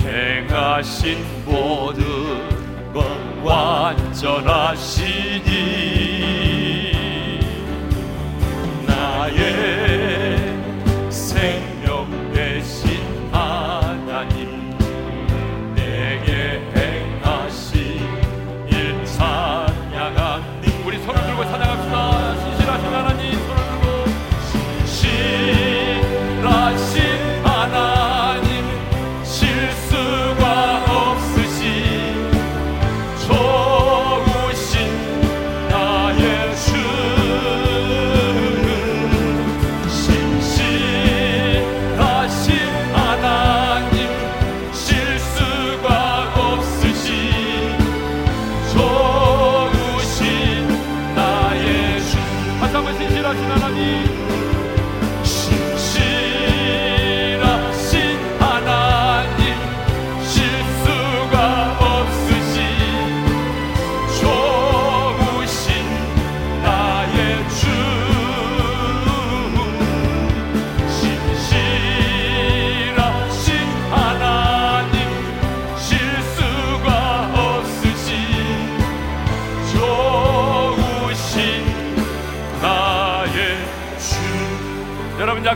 행하신 0.00 1.18
모든 1.44 2.04
것 2.92 3.04
완전하시니 3.44 4.38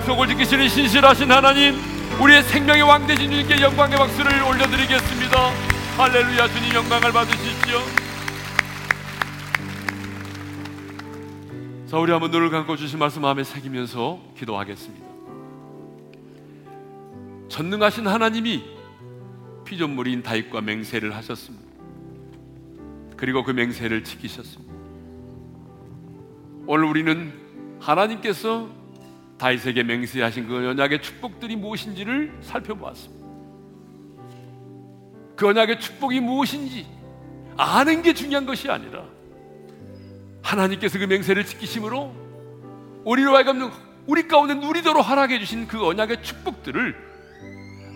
약속을 0.02 0.26
지키시는 0.28 0.68
신실하신 0.68 1.30
하나님 1.30 1.76
우리의 2.20 2.42
생명의 2.42 2.82
왕 2.82 3.06
되신 3.06 3.30
주님께 3.30 3.62
영광의 3.62 3.96
박수를 3.96 4.42
올려드리겠습니다. 4.42 5.50
할렐루야 5.96 6.48
주님 6.48 6.74
영광을 6.74 7.12
받으십시오. 7.12 7.78
자 11.86 11.98
우리 11.98 12.10
한번 12.10 12.32
눈을 12.32 12.50
감고 12.50 12.74
주신 12.76 12.98
말씀 12.98 13.22
마음에 13.22 13.44
새기면서 13.44 14.20
기도하겠습니다. 14.36 15.06
전능하신 17.48 18.08
하나님이 18.08 18.64
피조물인 19.64 20.24
다윗과 20.24 20.62
맹세를 20.62 21.14
하셨습니다. 21.14 21.64
그리고 23.16 23.44
그 23.44 23.52
맹세를 23.52 24.02
지키셨습니다. 24.02 24.74
오늘 26.66 26.86
우리는 26.86 27.32
하나님께서 27.78 28.81
다윗에게 29.42 29.82
맹세하신 29.82 30.46
그 30.46 30.68
언약의 30.68 31.02
축복들이 31.02 31.56
무엇인지를 31.56 32.32
살펴보았습니다. 32.42 33.26
그 35.34 35.48
언약의 35.48 35.80
축복이 35.80 36.20
무엇인지 36.20 36.86
아는 37.56 38.02
게 38.02 38.14
중요한 38.14 38.46
것이 38.46 38.70
아니라 38.70 39.04
하나님께서 40.42 41.00
그 41.00 41.06
맹세를 41.06 41.44
지키심으로 41.44 42.14
우리로 43.04 43.34
하여금 43.34 43.72
우리 44.06 44.28
가운데 44.28 44.54
누리도록 44.54 45.04
허락해 45.04 45.40
주신 45.40 45.66
그 45.66 45.84
언약의 45.84 46.22
축복들을 46.22 46.94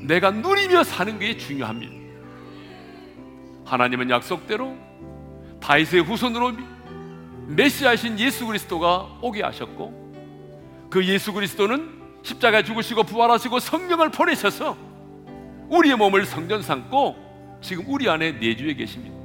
내가 0.08 0.32
누리며 0.32 0.82
사는 0.82 1.16
게 1.20 1.36
중요합니다. 1.36 1.94
하나님은 3.66 4.10
약속대로 4.10 4.76
다윗의 5.60 6.02
후손으로 6.02 6.54
메시아이신 7.46 8.18
예수 8.18 8.46
그리스도가 8.46 9.18
오게 9.22 9.44
하셨고 9.44 10.05
그 10.90 11.04
예수 11.04 11.32
그리스도는 11.32 11.90
십자가에 12.22 12.64
죽으시고 12.64 13.04
부활하시고 13.04 13.60
성령을 13.60 14.10
보내셔서 14.10 14.76
우리의 15.68 15.96
몸을 15.96 16.26
성전 16.26 16.62
삼고 16.62 17.58
지금 17.60 17.84
우리 17.88 18.08
안에 18.08 18.32
내주에 18.32 18.74
계십니다. 18.74 19.16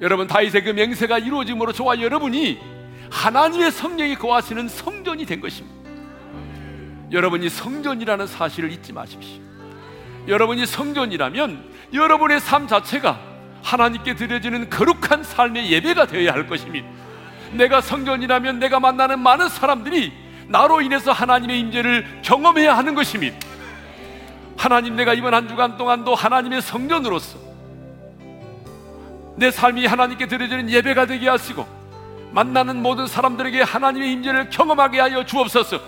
여러분 0.00 0.26
다윗의 0.26 0.64
그 0.64 0.70
맹세가 0.70 1.18
이루어짐으로 1.18 1.72
저와 1.72 2.00
여러분이 2.00 2.58
하나님의 3.10 3.70
성령이 3.70 4.16
거하시는 4.16 4.68
성전이 4.68 5.26
된 5.26 5.40
것입니다. 5.40 5.82
여러분이 7.12 7.48
성전이라는 7.48 8.26
사실을 8.26 8.72
잊지 8.72 8.92
마십시오. 8.92 9.40
여러분이 10.26 10.66
성전이라면 10.66 11.72
여러분의 11.92 12.40
삶 12.40 12.66
자체가 12.66 13.20
하나님께 13.62 14.14
드려지는 14.14 14.70
거룩한 14.70 15.22
삶의 15.22 15.70
예배가 15.70 16.06
되어야 16.06 16.32
할 16.32 16.46
것입니다. 16.46 16.88
내가 17.52 17.80
성전이라면 17.80 18.58
내가 18.58 18.80
만나는 18.80 19.18
많은 19.18 19.48
사람들이 19.48 20.12
나로 20.48 20.80
인해서 20.80 21.12
하나님의 21.12 21.60
임재를 21.60 22.22
경험해야 22.22 22.76
하는 22.76 22.94
것입니다. 22.94 23.38
하나님 24.56 24.96
내가 24.96 25.14
이번 25.14 25.34
한 25.34 25.48
주간 25.48 25.76
동안도 25.76 26.14
하나님의 26.14 26.62
성전으로서 26.62 27.38
내 29.36 29.50
삶이 29.50 29.86
하나님께 29.86 30.26
드려지는 30.26 30.70
예배가 30.70 31.06
되게 31.06 31.28
하시고 31.28 31.66
만나는 32.32 32.82
모든 32.82 33.06
사람들에게 33.06 33.62
하나님의 33.62 34.12
임재를 34.12 34.50
경험하게 34.50 35.00
하여 35.00 35.24
주옵소서. 35.24 35.80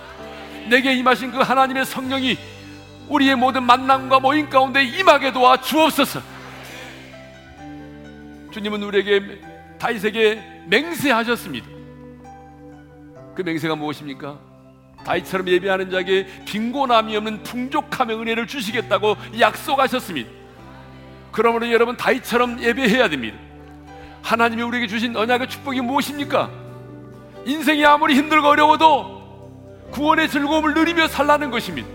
내게 0.68 0.94
임하신 0.94 1.30
그 1.30 1.38
하나님의 1.38 1.84
성령이 1.84 2.38
우리의 3.08 3.36
모든 3.36 3.64
만남과 3.64 4.20
모임 4.20 4.48
가운데 4.48 4.82
임하게 4.82 5.32
도와 5.32 5.58
주옵소서. 5.58 6.20
주님은 8.50 8.82
우리에게 8.82 9.40
다윗에게 9.78 10.53
맹세하셨습니다. 10.66 11.66
그 13.34 13.42
맹세가 13.42 13.74
무엇입니까? 13.76 14.38
다윗처럼 15.04 15.48
예배하는 15.48 15.90
자에게 15.90 16.26
빈곤함이 16.46 17.16
없는 17.16 17.42
풍족함의 17.42 18.16
은혜를 18.16 18.46
주시겠다고 18.46 19.16
약속하셨습니다. 19.38 20.30
그러므로 21.32 21.70
여러분 21.70 21.96
다윗처럼 21.96 22.62
예배해야 22.62 23.08
됩니다. 23.08 23.36
하나님이 24.22 24.62
우리에게 24.62 24.86
주신 24.86 25.16
언약의 25.16 25.48
축복이 25.48 25.80
무엇입니까? 25.82 26.50
인생이 27.44 27.84
아무리 27.84 28.14
힘들고 28.14 28.48
어려워도 28.48 29.90
구원의 29.90 30.28
즐거움을 30.28 30.72
누리며 30.74 31.08
살라는 31.08 31.50
것입니다. 31.50 31.88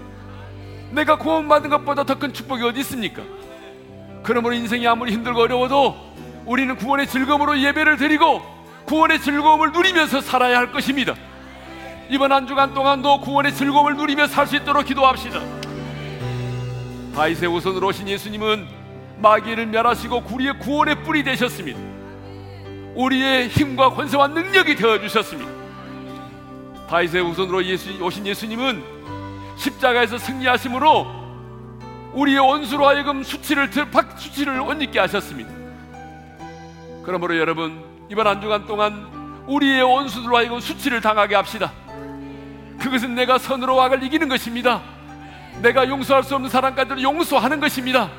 내가 0.91 1.17
구원받은 1.17 1.70
것보다 1.70 2.03
더 2.03 2.15
큰 2.15 2.34
축복이 2.34 2.63
어디 2.63 2.82
있습니까? 2.82 3.24
그러므로 4.24 4.53
인생이 4.53 4.86
아무리 4.88 5.13
힘들고 5.13 5.41
어려워도 5.41 5.95
우리는 6.45 6.76
구원의 6.76 7.07
즐거움으로 7.07 7.59
예배를 7.59 7.97
드리고 7.97 8.41
구원의 8.89 9.21
즐거움을 9.21 9.71
누리면서 9.71 10.19
살아야 10.19 10.57
할 10.57 10.71
것입니다. 10.71 11.13
이번 12.09 12.31
한 12.31 12.47
주간 12.47 12.73
동안도 12.73 13.21
구원의 13.21 13.53
즐거움을 13.53 13.95
누리며 13.95 14.25
살 14.25 14.47
수 14.47 14.55
있도록 14.55 14.83
기도합시다. 14.83 15.39
다윗의 17.13 17.49
우선으로 17.49 17.89
오신 17.89 18.07
예수님은 18.07 18.67
마귀를 19.21 19.67
멸하시고 19.67 20.23
우리의 20.31 20.57
구원의 20.57 21.03
뿔이 21.03 21.21
되셨습니다. 21.21 21.79
우리의 22.95 23.49
힘과 23.49 23.91
권세와 23.91 24.29
능력이 24.29 24.75
되어 24.75 24.99
주셨습니다. 24.99 25.51
다윗의 26.89 27.21
우선으로 27.21 27.63
예수, 27.65 27.91
오신 28.03 28.25
예수님은 28.25 28.83
십자가에서 29.55 30.17
승리하심으로 30.17 31.19
우리의 32.13 32.39
원수로 32.39 32.87
하여금 32.87 33.21
수치를 33.21 33.69
수치를 34.17 34.59
옷 34.61 34.81
입게 34.81 34.97
하셨습니다. 34.97 35.51
그러므로 37.03 37.37
여러분 37.37 37.88
이번 38.12 38.26
한 38.26 38.41
주간 38.41 38.66
동안 38.66 39.07
우리의 39.45 39.84
원수들로 39.84 40.36
하여금 40.36 40.60
수치를 40.60 40.99
당하게 40.99 41.36
합시다. 41.36 41.72
그것은 42.80 43.14
내가 43.14 43.38
선으로 43.38 43.80
악을 43.84 44.01
이기는 44.03 44.28
것입니다. 44.28 44.82
내가 45.62 45.88
용서할 45.88 46.24
수 46.24 46.34
없는 46.34 46.49
사람까지도 46.49 47.03
용서하는 47.03 47.60
것입니다. 47.60 48.10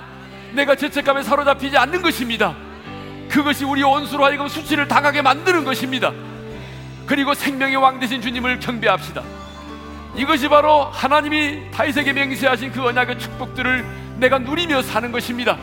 내가 0.53 0.76
죄책감에 0.76 1.24
사로잡히지 1.24 1.76
않는 1.76 2.03
것입니다. 2.03 2.55
그것이 3.28 3.64
우리 3.64 3.82
원수로 3.82 4.24
하여금 4.24 4.47
수치를 4.47 4.86
당하게 4.86 5.22
만드는 5.22 5.64
것입니다. 5.64 6.12
그리고 7.07 7.34
생명의 7.34 7.74
왕 7.76 7.99
되신 7.99 8.20
주님을 8.20 8.61
경배합시다. 8.61 9.22
이것이 10.14 10.49
바로 10.49 10.84
하나님이 10.84 11.72
다윗에게 11.72 12.12
맹세하신 12.12 12.70
그 12.70 12.84
언약의 12.84 13.18
축복들을 13.18 13.84
내가 14.18 14.38
누리며 14.38 14.82
사는 14.82 15.11
것입니다. 15.11 15.57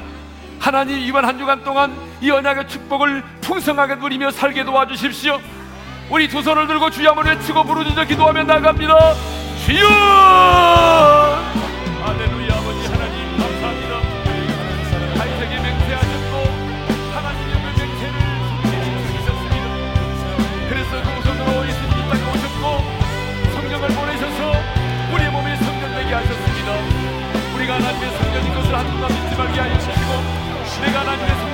하나님 0.59 0.97
이번 0.99 1.25
한 1.25 1.37
주간 1.37 1.63
동안 1.63 1.95
이 2.21 2.29
언약의 2.31 2.67
축복을 2.67 3.23
풍성하게 3.41 3.95
누리며 3.95 4.31
살게 4.31 4.63
도와주십시오. 4.65 5.39
우리 6.09 6.27
두 6.27 6.41
손을 6.41 6.67
들고 6.67 6.89
주여 6.89 7.09
한번 7.09 7.25
외치고 7.27 7.63
부르짖어 7.63 8.05
기도하며 8.05 8.43
나갑니다. 8.43 9.13
주여! 9.65 9.87
할렐루야 12.03 12.55
아버지 12.55 12.87
하나님 12.87 13.37
감사합니다. 13.37 13.99
다윗에게 15.17 15.59
맹세하셨고 15.59 16.33
하나님의 17.13 17.53
그 17.53 17.67
맹세를 17.81 18.17
지키셨습니다. 19.07 19.65
그래서 20.69 20.91
그 21.03 21.07
우선으로 21.19 21.67
예수님이 21.67 21.99
땅에 22.09 22.23
오셨고 22.31 22.63
성령을 23.53 23.87
보내셔서 23.89 24.39
우리의 25.13 25.31
몸이 25.31 25.55
성전되게 25.57 26.13
하셨습니다. 26.13 26.69
우리가 27.55 27.75
하나님의 27.75 28.17
성전인 28.17 28.53
것을 28.55 28.75
한순간 28.77 29.16
내가 30.87 31.01
하나님의 31.01 31.46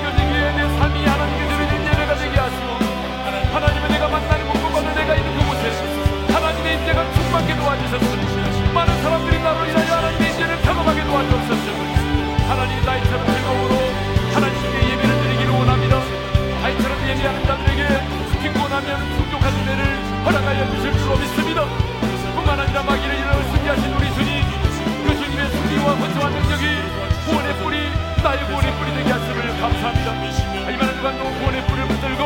주간도 31.04 31.22
구원의 31.22 31.68
뿌리를 31.68 31.86
붙들고 31.89 32.24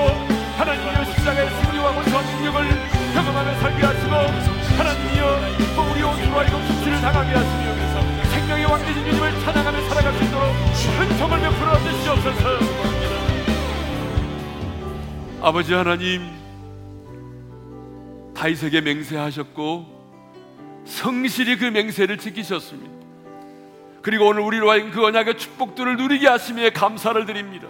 하나님이여 0.55 1.05
십자가의 1.05 1.49
승리와 1.49 1.93
권세와 1.95 2.21
능력을 2.21 2.69
경험하며 3.11 3.55
살게 3.55 3.84
하시고 3.84 4.13
하나님이여 4.78 5.75
또 5.75 5.82
우리 5.82 6.03
온수로 6.03 6.38
하여금 6.38 6.63
수치를 6.67 7.01
당하게 7.01 7.32
하시며 7.32 8.30
생명의 8.30 8.65
왕되신 8.65 9.03
주님을 9.03 9.39
찬양하며 9.39 9.82
살아갈 9.82 10.13
수 10.13 10.23
있도록 10.23 10.53
은총을 11.01 11.39
베풀어 11.39 11.80
주시옵소서. 11.80 12.59
아버지 15.41 15.73
하나님 15.73 16.30
다윗에게 18.36 18.82
맹세하셨고 18.82 19.88
성실히 20.86 21.57
그 21.57 21.65
맹세를 21.65 22.19
지키셨습니다. 22.19 22.95
그리고 24.03 24.28
오늘 24.28 24.41
우리로 24.41 24.69
하여금 24.69 24.91
그 24.91 25.03
언약의 25.03 25.39
축복들을 25.39 25.97
누리게 25.97 26.28
하심에 26.28 26.69
감사를 26.69 27.25
드립니다 27.25 27.67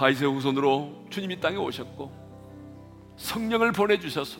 다윗의 0.00 0.32
후손으로 0.32 1.04
주님이 1.10 1.40
땅에 1.40 1.58
오셨고 1.58 2.10
성령을 3.18 3.72
보내주셔서 3.72 4.38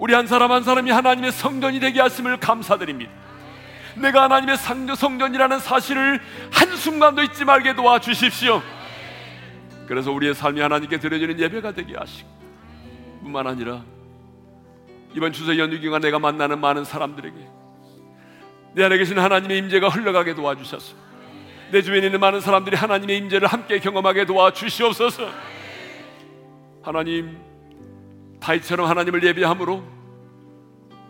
우리 0.00 0.12
한 0.12 0.26
사람 0.26 0.50
한 0.50 0.64
사람이 0.64 0.90
하나님의 0.90 1.30
성전이 1.30 1.78
되게 1.78 2.00
하심을 2.00 2.40
감사드립니다. 2.40 3.12
내가 3.96 4.24
하나님의 4.24 4.56
성전이라는 4.56 5.60
사실을 5.60 6.20
한순간도 6.50 7.22
잊지 7.22 7.44
말게 7.44 7.76
도와주십시오. 7.76 8.60
그래서 9.86 10.10
우리의 10.10 10.34
삶이 10.34 10.60
하나님께 10.60 10.98
드려지는 10.98 11.38
예배가 11.38 11.72
되게 11.72 11.96
하시고 11.96 12.28
뿐만 13.22 13.46
아니라 13.46 13.84
이번 15.14 15.32
추석 15.32 15.56
연휴 15.58 15.78
기간 15.78 16.00
내가 16.00 16.18
만나는 16.18 16.60
많은 16.60 16.84
사람들에게 16.84 17.36
내 18.74 18.84
안에 18.84 18.98
계신 18.98 19.16
하나님의 19.16 19.58
임재가 19.58 19.88
흘러가게 19.88 20.34
도와주셔서 20.34 21.08
내 21.70 21.82
주변에 21.82 22.06
있는 22.06 22.18
많은 22.20 22.40
사람들이 22.40 22.76
하나님의 22.76 23.18
임재를 23.18 23.48
함께 23.48 23.78
경험하게 23.78 24.24
도와 24.24 24.52
주시옵소서. 24.52 25.28
하나님 26.82 27.38
다윗처럼 28.40 28.88
하나님을 28.88 29.22
예배함으로 29.22 29.82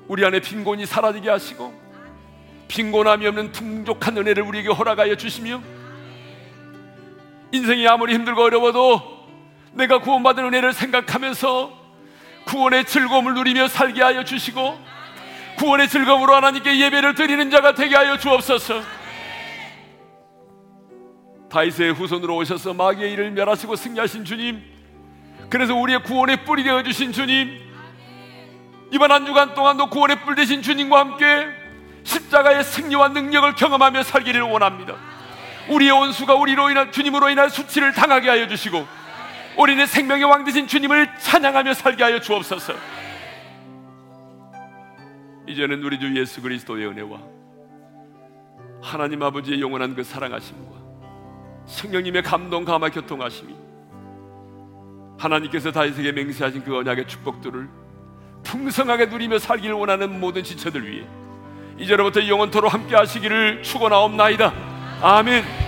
우리 0.08 0.24
안에 0.24 0.40
빈곤이 0.40 0.86
사라지게 0.86 1.30
하시고 1.30 1.72
빈곤함이 2.66 3.26
없는 3.28 3.52
풍족한 3.52 4.16
은혜를 4.16 4.42
우리에게 4.42 4.70
허락하여 4.70 5.14
주시며 5.16 5.62
인생이 7.52 7.86
아무리 7.86 8.14
힘들고 8.14 8.42
어려워도 8.42 9.18
내가 9.72 10.00
구원받은 10.00 10.44
은혜를 10.44 10.72
생각하면서 10.72 11.78
구원의 12.46 12.86
즐거움을 12.86 13.34
누리며 13.34 13.68
살게 13.68 14.02
하여 14.02 14.24
주시고 14.24 14.78
구원의 15.58 15.88
즐거움으로 15.88 16.34
하나님께 16.34 16.78
예배를 16.80 17.14
드리는 17.14 17.50
자가 17.50 17.74
되게 17.74 17.94
하여 17.94 18.16
주옵소서. 18.16 18.97
다윗의 21.50 21.94
후손으로 21.94 22.36
오셔서 22.36 22.74
마귀의 22.74 23.12
일을 23.12 23.30
멸하시고 23.30 23.76
승리하신 23.76 24.24
주님 24.24 24.62
그래서 25.48 25.74
우리의 25.74 26.02
구원의 26.02 26.44
뿔이 26.44 26.62
되어 26.62 26.82
주신 26.82 27.12
주님 27.12 27.68
이번 28.90 29.10
한 29.10 29.26
주간 29.26 29.54
동안도 29.54 29.90
구원의 29.90 30.20
뿔 30.24 30.34
되신 30.34 30.62
주님과 30.62 30.98
함께 30.98 31.46
십자가의 32.04 32.64
승리와 32.64 33.08
능력을 33.08 33.54
경험하며 33.54 34.02
살기를 34.02 34.40
원합니다. 34.42 34.96
우리의 35.68 35.90
원수가 35.92 36.34
우리로 36.34 36.70
인한 36.70 36.90
주님으로 36.90 37.28
인한 37.28 37.50
수치를 37.50 37.92
당하게 37.92 38.30
하여 38.30 38.48
주시고 38.48 38.86
우리는 39.58 39.84
생명의 39.86 40.24
왕 40.24 40.44
되신 40.44 40.66
주님을 40.66 41.18
찬양하며 41.18 41.74
살게 41.74 42.02
하여 42.02 42.20
주옵소서. 42.20 42.74
이제는 45.46 45.82
우리 45.82 45.98
주 45.98 46.14
예수 46.18 46.40
그리스도의 46.40 46.86
은혜와 46.86 47.18
하나님 48.82 49.22
아버지의 49.22 49.60
영원한 49.60 49.94
그 49.94 50.04
사랑하심과 50.04 50.77
성령님의 51.68 52.22
감동 52.22 52.64
감화 52.64 52.88
교통하심이 52.88 53.54
하나님께서 55.18 55.70
다윗에게 55.70 56.12
맹세하신 56.12 56.64
그 56.64 56.76
언약의 56.76 57.06
축복들을 57.06 57.68
풍성하게 58.42 59.06
누리며 59.06 59.38
살기를 59.38 59.74
원하는 59.74 60.18
모든 60.18 60.42
지체들 60.42 60.90
위해 60.90 61.06
이제로부터 61.78 62.26
영원토로 62.26 62.68
함께 62.68 62.96
하시기를 62.96 63.62
축원하옵나이다. 63.62 64.52
아멘. 65.02 65.67